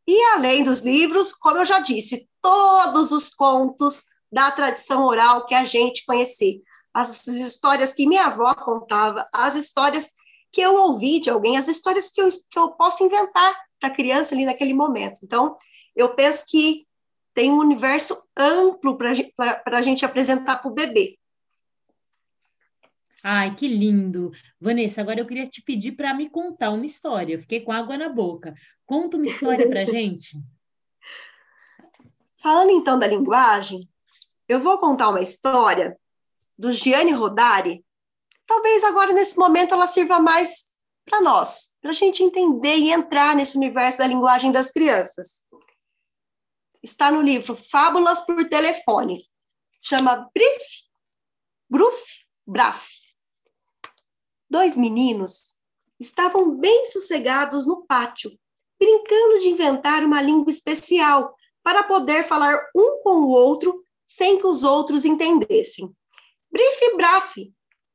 E 0.06 0.22
além 0.34 0.62
dos 0.62 0.80
livros, 0.80 1.32
como 1.32 1.58
eu 1.58 1.64
já 1.64 1.80
disse, 1.80 2.28
todos 2.40 3.12
os 3.12 3.30
contos 3.30 4.04
da 4.30 4.50
tradição 4.50 5.04
oral 5.04 5.46
que 5.46 5.54
a 5.54 5.64
gente 5.64 6.04
conhecer. 6.04 6.62
As 6.94 7.26
histórias 7.26 7.92
que 7.92 8.06
minha 8.06 8.26
avó 8.26 8.54
contava, 8.54 9.26
as 9.32 9.54
histórias 9.54 10.12
que 10.52 10.60
eu 10.60 10.74
ouvi 10.74 11.20
de 11.20 11.30
alguém, 11.30 11.56
as 11.56 11.68
histórias 11.68 12.10
que 12.10 12.20
eu, 12.20 12.28
que 12.50 12.58
eu 12.58 12.70
posso 12.72 13.04
inventar 13.04 13.54
para 13.78 13.90
criança 13.90 14.34
ali 14.34 14.44
naquele 14.44 14.74
momento. 14.74 15.20
Então, 15.22 15.56
eu 15.94 16.14
penso 16.14 16.44
que 16.48 16.87
tem 17.38 17.52
um 17.52 17.58
universo 17.58 18.20
amplo 18.36 18.98
para 18.98 19.78
a 19.78 19.82
gente 19.82 20.04
apresentar 20.04 20.56
para 20.56 20.68
o 20.68 20.74
bebê. 20.74 21.16
Ai, 23.22 23.54
que 23.54 23.68
lindo. 23.68 24.32
Vanessa, 24.60 25.00
agora 25.00 25.20
eu 25.20 25.26
queria 25.26 25.46
te 25.46 25.62
pedir 25.62 25.92
para 25.92 26.12
me 26.12 26.28
contar 26.28 26.70
uma 26.70 26.84
história. 26.84 27.34
Eu 27.34 27.38
fiquei 27.38 27.60
com 27.60 27.70
água 27.70 27.96
na 27.96 28.08
boca. 28.08 28.52
Conta 28.84 29.16
uma 29.16 29.26
história 29.26 29.68
para 29.68 29.82
a 29.82 29.84
gente. 29.86 30.36
Falando 32.42 32.72
então 32.72 32.98
da 32.98 33.06
linguagem, 33.06 33.88
eu 34.48 34.58
vou 34.58 34.76
contar 34.80 35.10
uma 35.10 35.20
história 35.20 35.96
do 36.58 36.72
Gianni 36.72 37.12
Rodari. 37.12 37.84
Talvez 38.48 38.82
agora, 38.82 39.12
nesse 39.12 39.38
momento, 39.38 39.74
ela 39.74 39.86
sirva 39.86 40.18
mais 40.18 40.74
para 41.04 41.20
nós, 41.20 41.78
para 41.80 41.90
a 41.90 41.94
gente 41.94 42.20
entender 42.20 42.78
e 42.78 42.90
entrar 42.90 43.36
nesse 43.36 43.56
universo 43.56 43.98
da 43.98 44.08
linguagem 44.08 44.50
das 44.50 44.72
crianças 44.72 45.46
está 46.82 47.10
no 47.10 47.20
livro 47.20 47.54
Fábulas 47.54 48.20
por 48.20 48.48
Telefone. 48.48 49.24
Chama 49.82 50.28
Brief, 50.34 50.88
Bruf, 51.68 52.26
Braf. 52.46 52.88
Dois 54.50 54.76
meninos 54.76 55.58
estavam 56.00 56.56
bem 56.56 56.86
sossegados 56.86 57.66
no 57.66 57.84
pátio, 57.86 58.30
brincando 58.78 59.40
de 59.40 59.48
inventar 59.48 60.04
uma 60.04 60.22
língua 60.22 60.50
especial 60.50 61.34
para 61.62 61.82
poder 61.82 62.24
falar 62.24 62.56
um 62.74 63.02
com 63.02 63.24
o 63.24 63.30
outro 63.30 63.82
sem 64.04 64.38
que 64.38 64.46
os 64.46 64.64
outros 64.64 65.04
entendessem. 65.04 65.94
Brief, 66.50 66.96
Braf, 66.96 67.36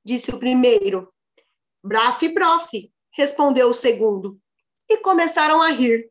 disse 0.05 0.29
o 0.31 0.39
primeiro. 0.39 1.11
Braf, 1.83 2.21
Brof, 2.29 2.69
respondeu 3.11 3.69
o 3.69 3.73
segundo. 3.73 4.39
E 4.87 4.97
começaram 4.97 5.61
a 5.61 5.69
rir. 5.69 6.09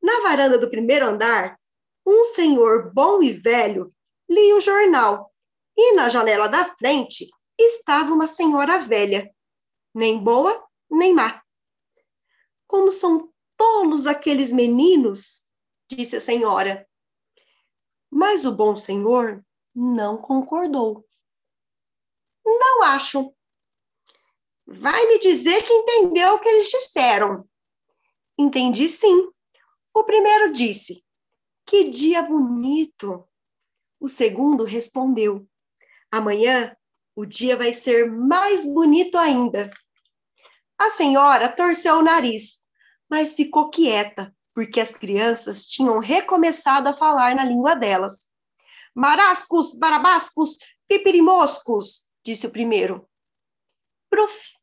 Na 0.00 0.20
varanda 0.20 0.56
do 0.58 0.70
primeiro 0.70 1.06
andar, 1.06 1.58
um 2.08 2.24
senhor 2.24 2.90
bom 2.94 3.22
e 3.22 3.32
velho 3.32 3.94
lia 4.28 4.56
o 4.56 4.60
jornal 4.60 5.30
e 5.76 5.94
na 5.94 6.08
janela 6.08 6.48
da 6.48 6.64
frente 6.64 7.28
estava 7.58 8.14
uma 8.14 8.26
senhora 8.26 8.78
velha, 8.78 9.30
nem 9.94 10.18
boa 10.18 10.66
nem 10.90 11.14
má. 11.14 11.42
Como 12.66 12.90
são 12.90 13.32
tolos 13.56 14.06
aqueles 14.06 14.50
meninos, 14.50 15.50
disse 15.86 16.16
a 16.16 16.20
senhora. 16.20 16.88
Mas 18.10 18.44
o 18.44 18.52
bom 18.52 18.76
senhor 18.76 19.44
não 19.74 20.16
concordou. 20.16 21.06
Não 22.44 22.82
acho. 22.84 23.34
Vai 24.66 25.06
me 25.06 25.18
dizer 25.18 25.62
que 25.62 25.72
entendeu 25.72 26.34
o 26.34 26.40
que 26.40 26.48
eles 26.48 26.70
disseram. 26.70 27.46
Entendi 28.38 28.88
sim. 28.88 29.30
O 29.92 30.04
primeiro 30.04 30.52
disse: 30.52 31.04
que 31.68 31.90
dia 31.90 32.22
bonito! 32.22 33.28
O 34.00 34.08
segundo 34.08 34.64
respondeu: 34.64 35.46
Amanhã 36.10 36.74
o 37.14 37.26
dia 37.26 37.58
vai 37.58 37.74
ser 37.74 38.10
mais 38.10 38.64
bonito 38.64 39.18
ainda. 39.18 39.70
A 40.78 40.88
senhora 40.88 41.46
torceu 41.46 41.96
o 41.96 42.02
nariz, 42.02 42.60
mas 43.10 43.34
ficou 43.34 43.68
quieta, 43.68 44.34
porque 44.54 44.80
as 44.80 44.92
crianças 44.92 45.66
tinham 45.66 45.98
recomeçado 45.98 46.88
a 46.88 46.94
falar 46.94 47.34
na 47.34 47.44
língua 47.44 47.74
delas. 47.74 48.30
Marascos, 48.94 49.74
barabascos, 49.78 50.56
pipirimoscos, 50.88 52.10
disse 52.24 52.46
o 52.46 52.50
primeiro. 52.50 53.06
Pruf, 54.08 54.54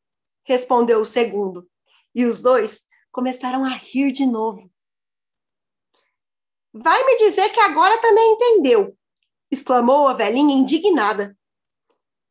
respondeu 0.44 1.02
o 1.02 1.06
segundo. 1.06 1.70
E 2.16 2.26
os 2.26 2.42
dois 2.42 2.88
começaram 3.12 3.64
a 3.64 3.70
rir 3.70 4.12
de 4.12 4.26
novo. 4.26 4.74
Vai 6.78 7.06
me 7.06 7.18
dizer 7.20 7.48
que 7.54 7.60
agora 7.62 7.98
também 8.02 8.34
entendeu, 8.34 8.98
exclamou 9.50 10.10
a 10.10 10.14
velhinha 10.14 10.54
indignada. 10.54 11.34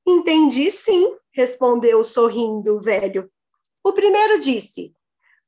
Entendi 0.06 0.70
sim, 0.70 1.16
respondeu 1.32 2.04
sorrindo 2.04 2.76
o 2.76 2.80
velho. 2.82 3.32
O 3.82 3.94
primeiro 3.94 4.38
disse: 4.38 4.94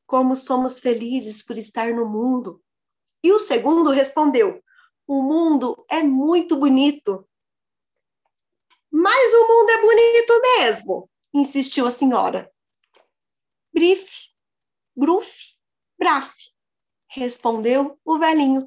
Como 0.06 0.34
somos 0.34 0.80
felizes 0.80 1.42
por 1.42 1.58
estar 1.58 1.92
no 1.92 2.06
mundo. 2.06 2.64
E 3.22 3.30
o 3.32 3.38
segundo 3.38 3.90
respondeu: 3.90 4.62
O 5.06 5.20
mundo 5.20 5.84
é 5.90 6.02
muito 6.02 6.56
bonito. 6.56 7.28
Mas 8.90 9.34
o 9.34 9.46
mundo 9.46 9.70
é 9.72 9.80
bonito 9.82 10.40
mesmo, 10.58 11.10
insistiu 11.34 11.86
a 11.86 11.90
senhora. 11.90 12.50
Brif, 13.74 14.30
bruf, 14.96 15.54
braf, 15.98 16.34
respondeu 17.08 18.00
o 18.02 18.18
velhinho. 18.18 18.66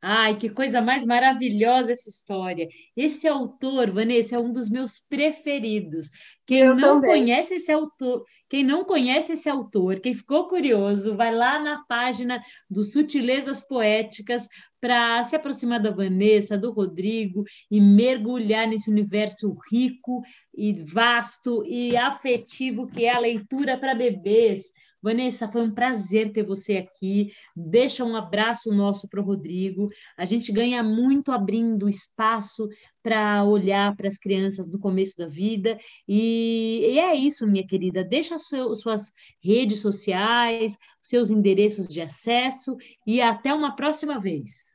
Ai, 0.00 0.36
que 0.36 0.48
coisa 0.50 0.80
mais 0.80 1.04
maravilhosa 1.04 1.90
essa 1.92 2.08
história. 2.08 2.68
Esse 2.96 3.26
autor, 3.26 3.90
Vanessa, 3.90 4.36
é 4.36 4.38
um 4.38 4.52
dos 4.52 4.68
meus 4.68 5.00
preferidos. 5.08 6.10
Quem 6.46 6.60
Eu 6.60 6.76
não 6.76 7.00
também. 7.00 7.10
conhece 7.10 7.54
esse 7.54 7.72
autor, 7.72 8.24
quem 8.48 8.62
não 8.62 8.84
conhece 8.84 9.32
esse 9.32 9.48
autor, 9.48 9.98
quem 9.98 10.14
ficou 10.14 10.46
curioso, 10.46 11.16
vai 11.16 11.34
lá 11.34 11.58
na 11.58 11.82
página 11.88 12.40
do 12.70 12.84
Sutilezas 12.84 13.66
Poéticas 13.66 14.46
para 14.80 15.24
se 15.24 15.34
aproximar 15.34 15.80
da 15.80 15.90
Vanessa, 15.90 16.56
do 16.56 16.70
Rodrigo 16.70 17.42
e 17.68 17.80
mergulhar 17.80 18.68
nesse 18.68 18.88
universo 18.90 19.56
rico 19.68 20.22
e 20.54 20.72
vasto 20.72 21.64
e 21.66 21.96
afetivo 21.96 22.86
que 22.86 23.06
é 23.06 23.14
a 23.14 23.18
leitura 23.18 23.76
para 23.76 23.94
bebês. 23.94 24.62
Vanessa, 25.06 25.46
foi 25.46 25.62
um 25.62 25.70
prazer 25.70 26.32
ter 26.32 26.42
você 26.42 26.78
aqui. 26.78 27.32
Deixa 27.54 28.04
um 28.04 28.16
abraço 28.16 28.74
nosso 28.74 29.08
para 29.08 29.20
o 29.20 29.24
Rodrigo. 29.24 29.88
A 30.16 30.24
gente 30.24 30.50
ganha 30.50 30.82
muito 30.82 31.30
abrindo 31.30 31.88
espaço 31.88 32.68
para 33.04 33.44
olhar 33.44 33.94
para 33.94 34.08
as 34.08 34.18
crianças 34.18 34.68
do 34.68 34.80
começo 34.80 35.16
da 35.16 35.28
vida. 35.28 35.78
E, 36.08 36.88
e 36.90 36.98
é 36.98 37.14
isso, 37.14 37.46
minha 37.46 37.64
querida. 37.64 38.02
Deixa 38.02 38.36
seu, 38.36 38.74
suas 38.74 39.12
redes 39.40 39.78
sociais, 39.78 40.76
seus 41.00 41.30
endereços 41.30 41.86
de 41.86 42.00
acesso 42.00 42.76
e 43.06 43.22
até 43.22 43.54
uma 43.54 43.76
próxima 43.76 44.18
vez. 44.18 44.74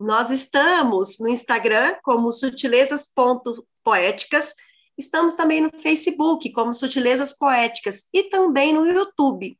Nós 0.00 0.32
estamos 0.32 1.20
no 1.20 1.28
Instagram 1.28 1.94
como 2.02 2.32
sutilezas.poéticas 2.32 4.52
Estamos 4.96 5.34
também 5.34 5.60
no 5.60 5.70
Facebook, 5.72 6.50
como 6.52 6.74
Sutilezas 6.74 7.36
Poéticas, 7.36 8.08
e 8.12 8.24
também 8.24 8.72
no 8.72 8.86
YouTube. 8.86 9.58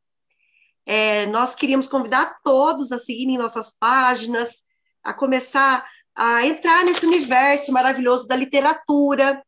É, 0.85 1.27
nós 1.27 1.55
queríamos 1.55 1.89
convidar 1.89 2.41
todos 2.43 2.93
a 2.93 2.99
seguirem 2.99 3.39
nossas 3.39 3.77
páginas, 3.79 4.65
a 5.03 5.15
começar 5.15 5.87
a 6.15 6.47
entrar 6.47 6.85
nesse 6.85 7.07
universo 7.07 7.73
maravilhoso 7.73 8.29
da 8.29 8.37
literatura, 8.37 9.43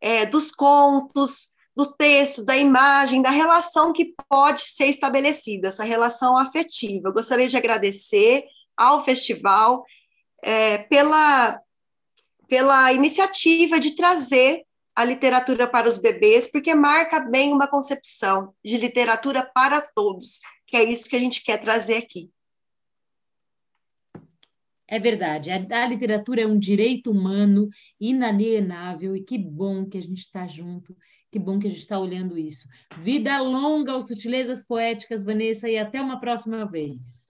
é, 0.00 0.24
dos 0.26 0.50
contos, 0.50 1.54
do 1.76 1.86
texto, 1.92 2.44
da 2.44 2.56
imagem, 2.56 3.20
da 3.20 3.30
relação 3.30 3.92
que 3.92 4.14
pode 4.28 4.62
ser 4.62 4.86
estabelecida, 4.86 5.68
essa 5.68 5.82
relação 5.82 6.38
afetiva. 6.38 7.08
Eu 7.08 7.12
gostaria 7.12 7.48
de 7.48 7.56
agradecer 7.56 8.44
ao 8.76 9.04
festival 9.04 9.84
é, 10.42 10.78
pela, 10.78 11.60
pela 12.48 12.92
iniciativa 12.92 13.78
de 13.78 13.94
trazer 13.94 14.64
a 14.94 15.04
literatura 15.04 15.66
para 15.66 15.88
os 15.88 15.98
bebês, 15.98 16.50
porque 16.50 16.74
marca 16.74 17.20
bem 17.20 17.52
uma 17.52 17.66
concepção 17.66 18.54
de 18.64 18.78
literatura 18.78 19.44
para 19.54 19.80
todos, 19.80 20.40
que 20.66 20.76
é 20.76 20.84
isso 20.84 21.08
que 21.08 21.16
a 21.16 21.18
gente 21.18 21.42
quer 21.42 21.58
trazer 21.58 21.96
aqui. 21.96 22.30
É 24.86 25.00
verdade, 25.00 25.50
a, 25.50 25.86
literatura 25.86 26.42
é 26.42 26.46
um 26.46 26.58
direito 26.58 27.10
humano 27.10 27.68
inalienável 27.98 29.16
e 29.16 29.24
que 29.24 29.38
bom 29.38 29.86
que 29.86 29.98
a 29.98 30.00
gente 30.00 30.18
está 30.18 30.46
junto, 30.46 30.96
que 31.32 31.38
bom 31.38 31.58
que 31.58 31.66
a 31.66 31.70
gente 31.70 31.80
está 31.80 31.98
olhando 31.98 32.38
isso. 32.38 32.68
Vida 32.98 33.40
longa 33.40 33.92
aos 33.92 34.06
Sutilezas 34.06 34.62
Poéticas, 34.62 35.24
Vanessa, 35.24 35.68
e 35.68 35.78
até 35.78 36.00
uma 36.00 36.20
próxima 36.20 36.64
vez. 36.64 37.26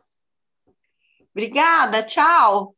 Obrigada, 1.32 2.02
tchau! 2.02 2.73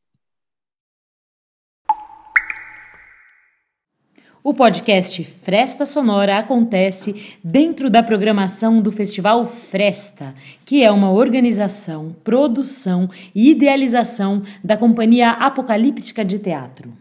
O 4.48 4.54
podcast 4.54 5.24
Fresta 5.24 5.85
Sonora 5.85 6.38
acontece 6.38 7.37
dentro 7.42 7.90
da 7.90 8.00
programação 8.00 8.80
do 8.80 8.92
Festival 8.92 9.44
Fresta, 9.44 10.37
que 10.64 10.85
é 10.85 10.90
uma 10.92 11.11
organização, 11.11 12.14
produção 12.22 13.11
e 13.35 13.50
idealização 13.50 14.44
da 14.62 14.76
Companhia 14.76 15.30
Apocalíptica 15.30 16.24
de 16.24 16.38
Teatro. 16.38 16.92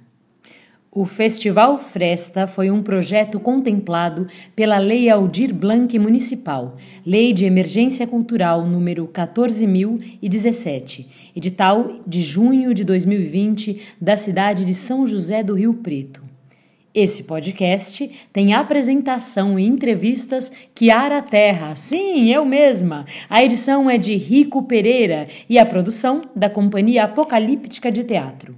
O 0.91 1.05
Festival 1.05 1.77
Fresta 1.77 2.47
foi 2.47 2.71
um 2.71 2.81
projeto 2.81 3.39
contemplado 3.39 4.25
pela 4.55 4.79
Lei 4.79 5.07
Aldir 5.07 5.53
Blanc 5.53 5.99
Municipal, 5.99 6.77
Lei 7.05 7.31
de 7.31 7.45
Emergência 7.45 8.07
Cultural 8.07 8.65
número 8.65 9.05
14017, 9.05 11.07
edital 11.35 11.99
de 12.07 12.23
junho 12.23 12.73
de 12.73 12.83
2020 12.83 13.83
da 14.01 14.17
cidade 14.17 14.65
de 14.65 14.73
São 14.73 15.05
José 15.05 15.43
do 15.43 15.53
Rio 15.53 15.75
Preto. 15.75 16.24
Esse 16.95 17.23
podcast 17.23 18.09
tem 18.31 18.53
apresentação 18.53 19.59
e 19.59 19.65
entrevistas 19.65 20.49
Kiara 20.73 21.21
Terra, 21.21 21.75
sim, 21.75 22.31
eu 22.31 22.45
mesma. 22.45 23.05
A 23.29 23.43
edição 23.43 23.89
é 23.89 23.97
de 23.97 24.15
Rico 24.15 24.63
Pereira 24.63 25.27
e 25.49 25.59
a 25.59 25.65
produção 25.65 26.21
da 26.33 26.49
Companhia 26.49 27.03
Apocalíptica 27.03 27.91
de 27.91 28.05
Teatro. 28.05 28.55